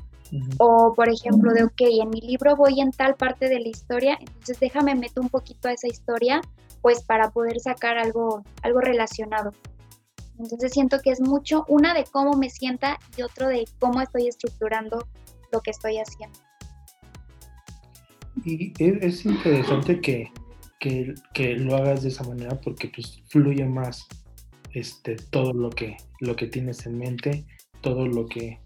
[0.59, 4.16] O, por ejemplo, de, ok, en mi libro voy en tal parte de la historia,
[4.20, 6.40] entonces déjame meto un poquito a esa historia,
[6.83, 9.53] pues para poder sacar algo, algo relacionado.
[10.39, 14.29] Entonces siento que es mucho, una de cómo me sienta y otro de cómo estoy
[14.29, 15.09] estructurando
[15.53, 16.39] lo que estoy haciendo.
[18.45, 20.31] Y es interesante que,
[20.79, 24.07] que, que lo hagas de esa manera porque pues fluye más
[24.72, 27.45] este, todo lo que, lo que tienes en mente,
[27.81, 28.61] todo lo que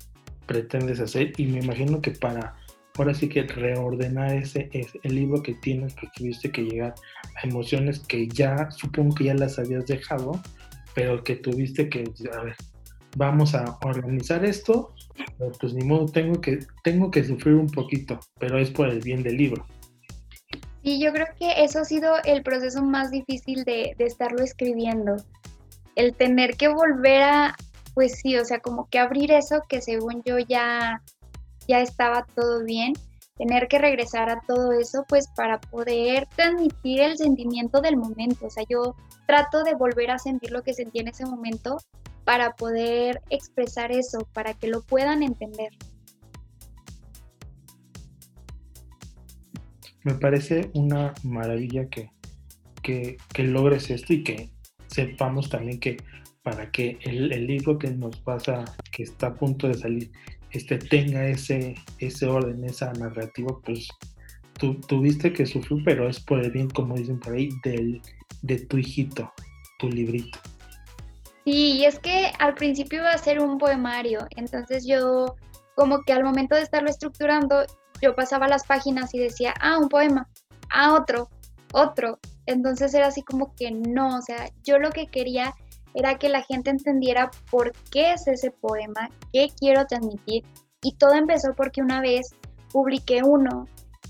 [0.47, 2.57] pretendes hacer y me imagino que para
[2.97, 4.69] ahora sí que reordenar ese,
[5.03, 6.95] el libro que tienes que tuviste que llegar
[7.37, 10.41] a emociones que ya supongo que ya las habías dejado
[10.95, 12.57] pero que tuviste que a ver
[13.17, 14.95] vamos a organizar esto
[15.61, 19.23] pues ni modo tengo que tengo que sufrir un poquito pero es por el bien
[19.23, 19.67] del libro.
[20.83, 25.17] Y yo creo que eso ha sido el proceso más difícil de, de estarlo escribiendo.
[25.95, 27.57] El tener que volver a,
[27.95, 31.01] pues sí, o sea, como que abrir eso que según yo ya,
[31.73, 32.93] ya estaba todo bien,
[33.39, 38.45] tener que regresar a todo eso, pues para poder transmitir el sentimiento del momento.
[38.45, 38.95] O sea, yo
[39.27, 41.79] trato de volver a sentir lo que sentí en ese momento
[42.25, 45.71] para poder expresar eso, para que lo puedan entender.
[50.05, 52.11] Me parece una maravilla que,
[52.83, 54.51] que, logres esto y que
[54.89, 55.97] sepamos también que
[56.43, 60.11] para que el, libro que nos pasa, que está a punto de salir,
[60.53, 63.89] este, tenga ese, ese orden, esa narrativa, pues
[64.59, 68.01] tú, tuviste que sufrir, pero es por el bien, como dicen por ahí, del,
[68.43, 69.33] de tu hijito,
[69.79, 70.39] tu librito.
[71.45, 75.37] Sí, y es que al principio iba a ser un poemario, entonces yo
[75.75, 77.65] como que al momento de estarlo estructurando,
[78.01, 80.29] yo pasaba las páginas y decía, ah, un poema,
[80.71, 81.29] ah, otro,
[81.73, 82.19] otro.
[82.47, 85.55] Entonces era así como que no, o sea, yo lo que quería
[85.95, 90.45] era que la gente entendiera por qué es ese poema, qué quiero transmitir.
[90.83, 92.35] Y todo empezó porque una vez
[92.73, 93.67] publiqué uno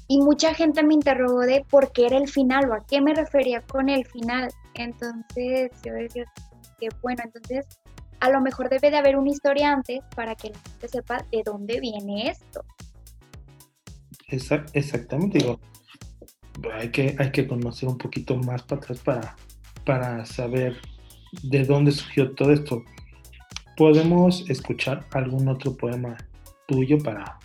[0.09, 3.15] y mucha gente me interrogó de por qué era el final o a qué me
[3.15, 4.49] refería con el final.
[4.75, 6.25] Entonces yo decía
[6.79, 7.67] que bueno, entonces
[8.21, 11.43] a lo mejor debe de haber una historia antes para que la gente sepa de
[11.45, 12.65] dónde viene esto.
[14.29, 15.59] exactamente, digo,
[16.73, 19.37] hay que, hay que conocer un poquito más para atrás para,
[19.85, 20.77] para saber
[21.43, 22.85] de dónde surgió todo esto.
[23.77, 26.17] ¿Podemos escuchar algún otro poema
[26.67, 27.39] tuyo para,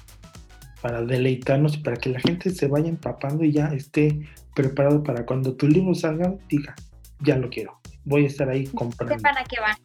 [0.81, 4.19] para deleitarnos para que la gente se vaya empapando y ya esté
[4.53, 6.75] preparado para cuando tu libro salga, diga,
[7.21, 7.79] ya lo quiero.
[8.05, 9.21] Voy a estar ahí comprando.
[9.21, 9.75] ¿Para qué van?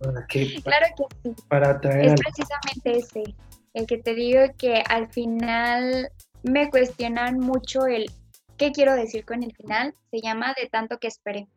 [0.00, 0.60] ¿Para qué?
[0.64, 1.34] claro que sí.
[1.48, 3.34] Para traer es precisamente ese,
[3.74, 6.10] el que te digo que al final
[6.42, 8.10] me cuestionan mucho el
[8.56, 9.94] qué quiero decir con el final.
[10.10, 11.48] Se llama De tanto que esperé.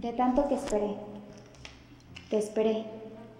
[0.00, 0.96] De tanto que esperé,
[2.30, 2.86] te esperé,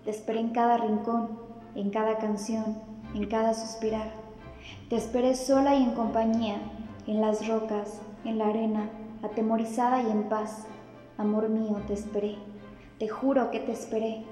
[0.05, 1.31] te esperé en cada rincón,
[1.75, 2.77] en cada canción,
[3.15, 4.11] en cada suspirar.
[4.91, 6.59] Te esperé sola y en compañía,
[7.07, 8.91] en las rocas, en la arena,
[9.23, 10.67] atemorizada y en paz.
[11.17, 12.37] Amor mío, te esperé,
[12.99, 14.27] te juro que te esperé.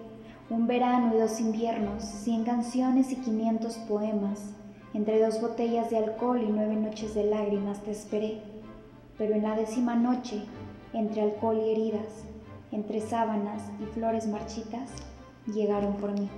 [0.50, 4.52] Un verano y dos inviernos, cien canciones y quinientos poemas.
[4.92, 8.42] Entre dos botellas de alcohol y nueve noches de lágrimas te esperé.
[9.16, 10.44] Pero en la décima noche
[10.92, 12.24] entre alcohol y heridas,
[12.72, 14.90] entre sábanas y flores marchitas,
[15.46, 16.28] llegaron por mí.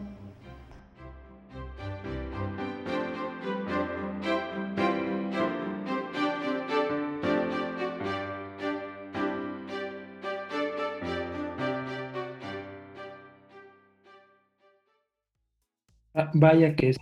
[16.12, 16.98] Ah, vaya que es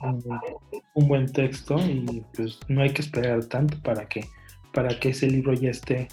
[0.94, 4.24] un, buen texto y pues no hay que esperar tanto para que
[4.74, 6.08] para que ese libro ya esté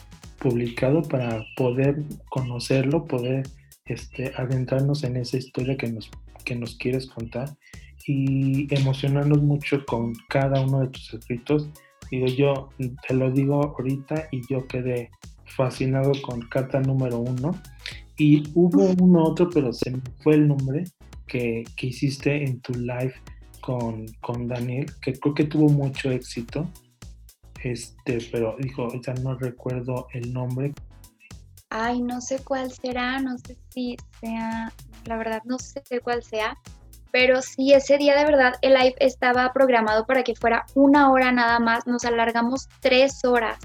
[0.46, 3.50] publicado para poder conocerlo, poder
[3.86, 6.12] este, adentrarnos en esa historia que nos,
[6.44, 7.58] que nos quieres contar
[8.06, 11.68] y emocionarnos mucho con cada uno de tus escritos.
[12.12, 12.70] Digo, yo
[13.08, 15.10] te lo digo ahorita y yo quedé
[15.46, 17.60] fascinado con carta número uno.
[18.16, 20.84] Y hubo uno otro, pero se me fue el nombre
[21.26, 23.16] que, que hiciste en tu live
[23.62, 26.70] con, con Daniel, que creo que tuvo mucho éxito
[27.66, 30.72] este, pero dijo, ya no recuerdo el nombre.
[31.72, 34.72] Ay, no sé cuál será, no sé si sea,
[35.06, 36.60] la verdad no sé cuál sea,
[37.12, 41.32] pero sí ese día de verdad el live estaba programado para que fuera una hora
[41.32, 43.58] nada más, nos alargamos tres horas,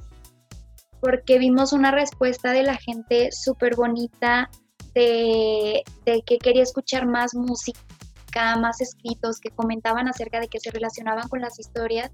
[1.01, 4.49] porque vimos una respuesta de la gente súper bonita,
[4.95, 10.71] de, de que quería escuchar más música, más escritos, que comentaban acerca de que se
[10.71, 12.11] relacionaban con las historias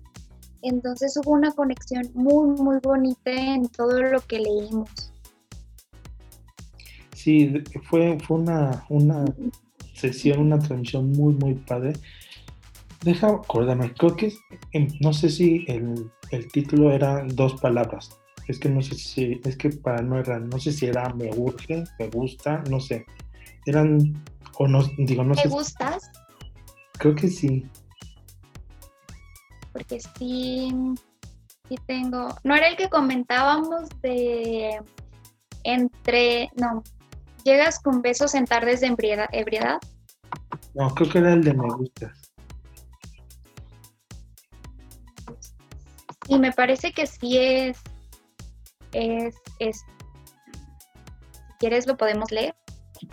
[0.69, 4.91] entonces hubo una conexión muy, muy bonita en todo lo que leímos.
[7.15, 7.53] Sí,
[7.83, 9.25] fue, fue una, una
[9.95, 11.95] sesión, una transmisión muy, muy padre.
[13.03, 14.33] Deja acordarme, creo que
[15.01, 16.11] no sé si el,
[16.53, 18.11] título era dos palabras.
[18.49, 21.31] Es que no sé si, es que para no era, no sé si era me
[21.37, 23.05] urge, me gusta, no sé.
[23.67, 24.23] Eran,
[24.59, 25.49] o no, digo, no sé.
[25.49, 26.11] ¿Me gustas?
[26.99, 27.69] Creo que sí
[29.77, 30.73] porque sí,
[31.69, 34.81] sí tengo, no era el que comentábamos de
[35.65, 36.83] entre, no,
[37.45, 38.87] llegas con besos en tardes de
[39.33, 39.79] ebriedad.
[40.75, 42.33] No, creo que era el de me gustas.
[46.29, 47.79] Y me parece que sí es,
[48.93, 52.55] es, es, si quieres lo podemos leer.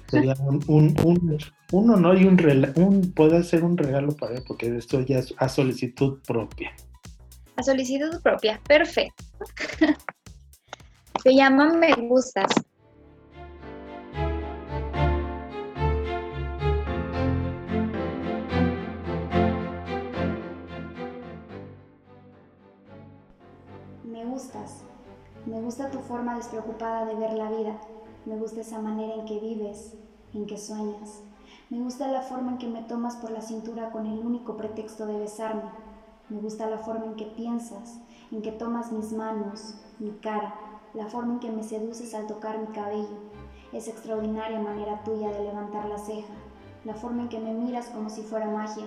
[0.08, 1.38] sería un, un, un,
[1.74, 2.38] honor y un,
[2.76, 6.72] un puede ser un regalo para él, porque esto ya es a solicitud propia.
[7.56, 9.24] A solicitud propia, perfecto.
[11.24, 12.52] Se llama Me Gustas.
[24.04, 24.84] Me gustas.
[25.48, 27.82] Me gusta tu forma despreocupada de ver la vida.
[28.26, 29.96] Me gusta esa manera en que vives,
[30.34, 31.24] en que sueñas.
[31.70, 35.06] Me gusta la forma en que me tomas por la cintura con el único pretexto
[35.06, 35.72] de besarme.
[36.30, 38.00] Me gusta la forma en que piensas,
[38.32, 40.54] en que tomas mis manos, mi cara,
[40.94, 43.18] la forma en que me seduces al tocar mi cabello.
[43.72, 46.34] Esa extraordinaria manera tuya de levantar la ceja,
[46.84, 48.86] la forma en que me miras como si fuera magia.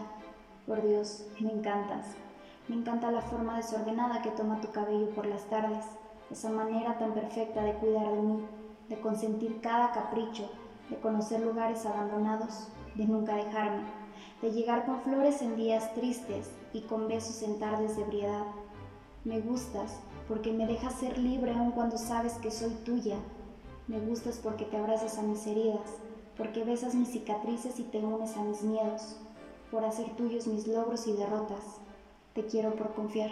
[0.67, 2.07] Por Dios, me encantas.
[2.69, 5.85] Me encanta la forma desordenada que toma tu cabello por las tardes,
[6.31, 8.47] esa manera tan perfecta de cuidar de mí,
[8.89, 10.49] de consentir cada capricho,
[10.91, 13.85] de conocer lugares abandonados, de nunca dejarme,
[14.43, 18.45] de llegar con flores en días tristes y con besos en tardes de ebriedad.
[19.25, 23.17] Me gustas porque me dejas ser libre aun cuando sabes que soy tuya.
[23.89, 25.95] Me gustas porque te abrazas a mis heridas,
[26.37, 29.17] porque besas mis cicatrices y te unes a mis miedos,
[29.71, 31.81] por hacer tuyos mis logros y derrotas.
[32.35, 33.31] Te quiero por confiar.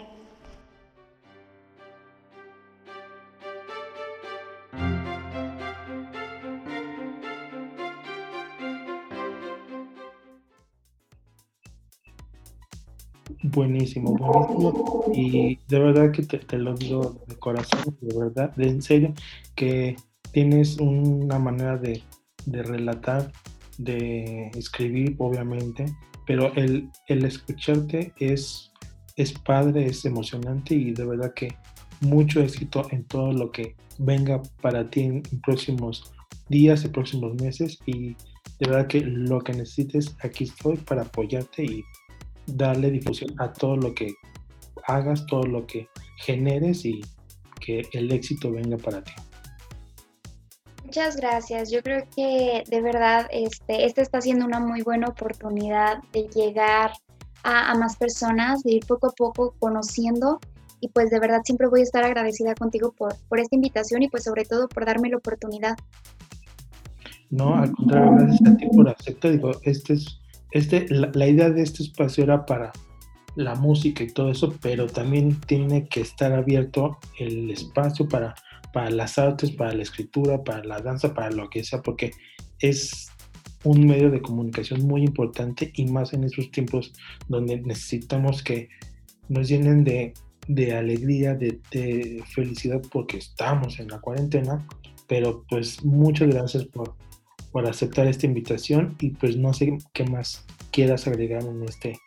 [13.55, 15.05] Buenísimo.
[15.13, 19.13] Y de verdad que te, lo digo de corazón, de verdad, de en serio,
[19.55, 19.95] que
[20.33, 22.03] tienes una manera de,
[22.45, 23.31] relatar,
[23.77, 25.85] de escribir, obviamente,
[26.27, 28.73] pero el, el escucharte es,
[29.15, 31.55] es padre, es emocionante y de verdad que
[32.01, 36.11] mucho éxito en todo lo que venga para ti en, próximos
[36.49, 38.15] días, y próximos meses y
[38.59, 41.83] de verdad que lo que necesites, aquí estoy para apoyarte y
[42.47, 44.13] darle difusión a todo lo que
[44.87, 45.87] hagas, todo lo que
[46.17, 47.01] generes y
[47.59, 49.13] que el éxito venga para ti.
[50.83, 51.71] Muchas gracias.
[51.71, 56.91] Yo creo que de verdad este, está siendo una muy buena oportunidad de llegar
[57.43, 60.39] a, a, más personas, de ir poco a poco conociendo
[60.79, 64.09] y pues de verdad siempre voy a estar agradecida contigo por, por esta invitación y
[64.09, 65.75] pues sobre todo por darme la oportunidad.
[67.31, 69.31] No, al contrario, gracias a ti por aceptar.
[69.31, 70.19] Digo, este es
[70.55, 72.71] este, la, idea de este espacio era para
[73.35, 78.35] la música y todo eso, pero también tiene que estar abierto el espacio para,
[78.71, 82.11] para las artes, para la escritura, para la danza, para lo que sea, porque
[82.59, 83.09] es
[83.65, 86.93] un medio de comunicación muy importante y más en estos tiempos
[87.27, 88.69] donde necesitamos que
[89.27, 90.13] nos llenen de,
[90.73, 94.65] alegría, de, de, felicidad porque estamos en la cuarentena,
[95.05, 96.95] pero pues muchas gracias por,
[97.55, 101.97] por aceptar esta invitación y pues no sé qué más quieras agregar en este,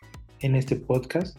[0.41, 1.39] en este podcast.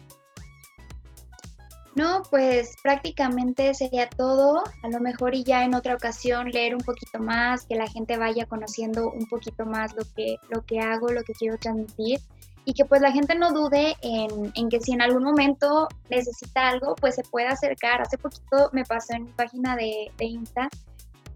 [1.94, 4.64] No, pues prácticamente sería todo.
[4.82, 8.16] A lo mejor y ya en otra ocasión leer un poquito más, que la gente
[8.16, 12.18] vaya conociendo un poquito más lo que, lo que hago, lo que quiero transmitir
[12.64, 16.70] y que pues la gente no dude en, en, que si en algún momento necesita
[16.70, 18.02] algo, pues se pueda acercar.
[18.02, 20.68] Hace poquito me pasó en mi página de, de Insta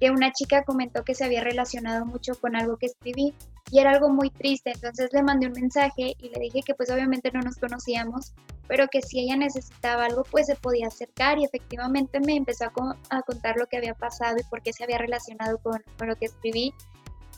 [0.01, 3.35] que una chica comentó que se había relacionado mucho con algo que escribí
[3.71, 6.91] y era algo muy triste, entonces le mandé un mensaje y le dije que pues
[6.91, 8.35] obviamente no nos conocíamos,
[8.69, 13.23] pero que si ella necesitaba algo pues se podía acercar y efectivamente me empezó a,
[13.23, 16.27] contar lo que había pasado y por qué se había relacionado con, con lo que
[16.27, 16.75] escribí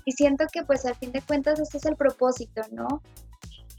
[0.05, 3.03] y siento que pues al fin de cuentas este es el propósito, ¿no?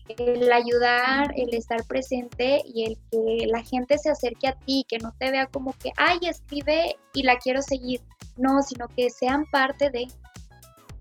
[0.07, 4.99] el ayudar, el estar presente y el que la gente se acerque a ti, que
[4.99, 8.01] no te vea como que, ay, escribe y la quiero seguir.
[8.37, 10.07] No, sino que sean parte de.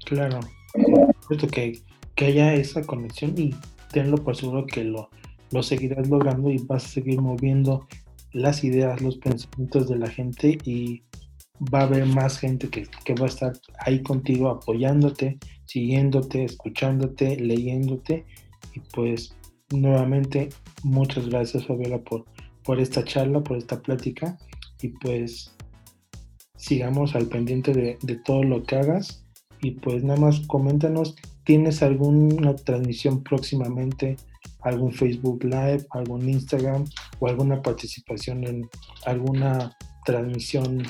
[0.05, 0.41] Claro,
[1.51, 1.81] que,
[2.15, 3.55] que haya esa conexión y
[3.93, 5.11] tenlo por seguro que lo,
[5.51, 7.87] lo seguirás logrando y vas a seguir moviendo
[8.33, 11.03] las ideas, los pensamientos de la gente y
[11.73, 17.37] va a haber más gente que, que va a estar ahí contigo apoyándote, siguiéndote, escuchándote,
[17.37, 18.27] leyéndote.
[18.75, 19.35] Y pues
[19.71, 20.51] nuevamente
[20.83, 22.25] muchas gracias Fabiola por,
[22.63, 24.37] por esta charla, por esta plática.
[24.83, 25.56] Y pues
[26.57, 29.25] sigamos al pendiente de, todo lo que hagas
[29.61, 34.17] y pues nada más coméntanos, ¿tienes alguna transmisión próximamente?
[34.63, 36.87] algún Facebook Live, algún Instagram
[37.21, 38.69] o alguna participación en
[39.05, 40.83] alguna transmisión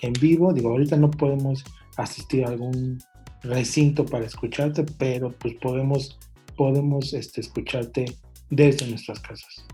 [0.00, 0.52] en vivo.
[0.52, 1.62] Digo, ahorita no podemos
[1.96, 2.98] asistir a algún
[3.44, 6.18] recinto para escucharte, pero pues podemos
[6.60, 8.04] podemos este, escucharte
[8.50, 9.64] desde nuestras casas?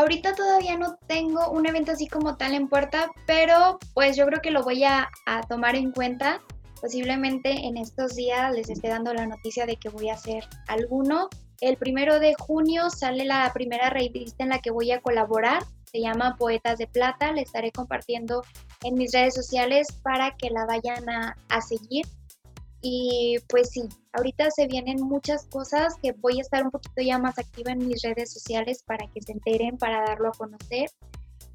[0.00, 4.40] Ahorita todavía no tengo un evento así como tal en puerta, pero pues yo creo
[4.40, 5.10] que lo voy a,
[5.46, 6.40] tomar en cuenta
[6.80, 11.28] Posiblemente en estos días les esté dando la noticia de que voy a hacer alguno.
[11.60, 15.62] El primero de junio sale la primera revista en la que voy a colaborar.
[15.84, 17.32] Se llama Poetas de Plata.
[17.32, 18.42] Le estaré compartiendo
[18.82, 22.06] en mis redes sociales para que la vayan a, a seguir.
[22.82, 27.18] Y pues sí, ahorita se vienen muchas cosas que voy a estar un poquito ya
[27.18, 30.88] más activa en mis redes sociales para que se enteren, para darlo a conocer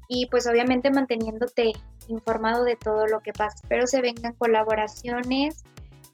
[0.08, 1.72] y pues obviamente manteniéndote
[2.08, 3.56] informado de todo lo que pasa.
[3.62, 5.64] Espero se vengan colaboraciones.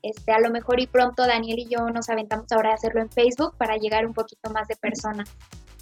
[0.02, 3.10] Este, a lo mejor y pronto Daniel y yo nos aventamos ahora a hacerlo en
[3.10, 5.30] Facebook para llegar un poquito más de personas.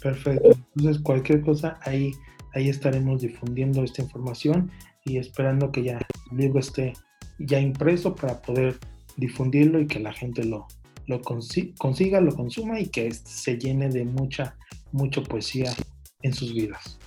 [0.01, 0.51] Perfecto.
[0.75, 2.11] Entonces cualquier cosa ahí
[2.53, 4.71] ahí estaremos difundiendo esta información
[5.05, 5.99] y esperando que ya
[6.31, 6.93] el libro esté
[7.39, 8.77] ya impreso para poder
[9.17, 10.67] difundirlo y que la gente lo,
[11.07, 14.55] lo consiga, lo consuma y que se llene de mucha,
[14.91, 15.73] mucha poesía
[16.21, 16.97] en sus vidas.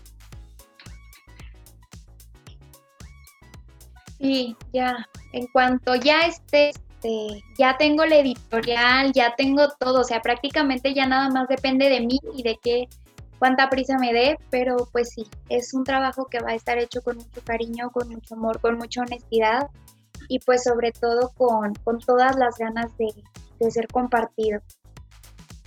[4.18, 6.72] Sí, ya, en cuanto ya esté,
[7.04, 11.88] este, ya tengo la editorial, ya tengo todo, o sea, prácticamente ya nada más depende
[11.88, 12.88] de mí y de qué,
[13.38, 17.02] cuánta prisa me dé, pero pues sí, es un trabajo que va a estar hecho
[17.02, 19.68] con mucho cariño, con mucho amor, con mucha honestidad
[20.28, 23.08] y pues sobre todo con, todas las ganas de,
[23.60, 24.60] de ser compartido.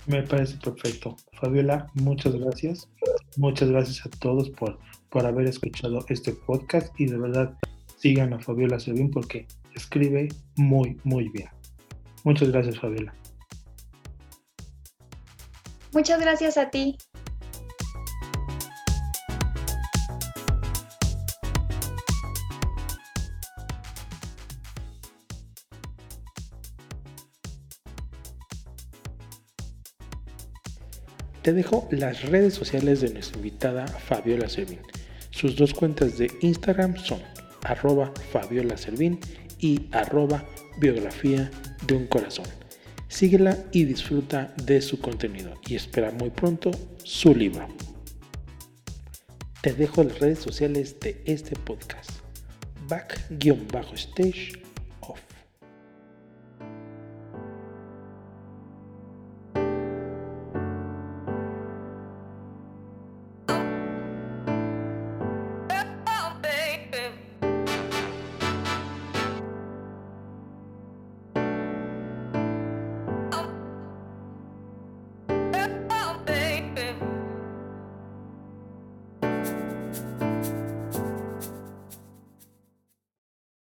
[0.06, 1.16] Me parece perfecto.
[1.34, 2.88] Fabiola, muchas gracias.
[3.36, 4.78] Muchas gracias a todos por,
[5.10, 7.54] por haber escuchado este podcast y de verdad
[7.96, 11.48] sigan a Fabiola Servín porque escribe muy, muy bien.
[12.24, 13.14] Muchas gracias, Fabiola.
[15.92, 16.96] Muchas gracias a ti.
[31.48, 34.80] Te dejo las redes sociales de nuestra invitada Fabiola Servín.
[35.30, 37.22] Sus dos cuentas de Instagram son
[37.62, 39.18] arroba Fabiola Servín
[39.58, 40.44] y arroba
[40.78, 41.50] biografía
[41.86, 42.44] de un corazón.
[43.08, 46.70] Síguela y disfruta de su contenido y espera muy pronto
[47.02, 47.66] su libro.
[49.62, 52.10] Te dejo las redes sociales de este podcast.
[52.88, 54.67] Back-stage.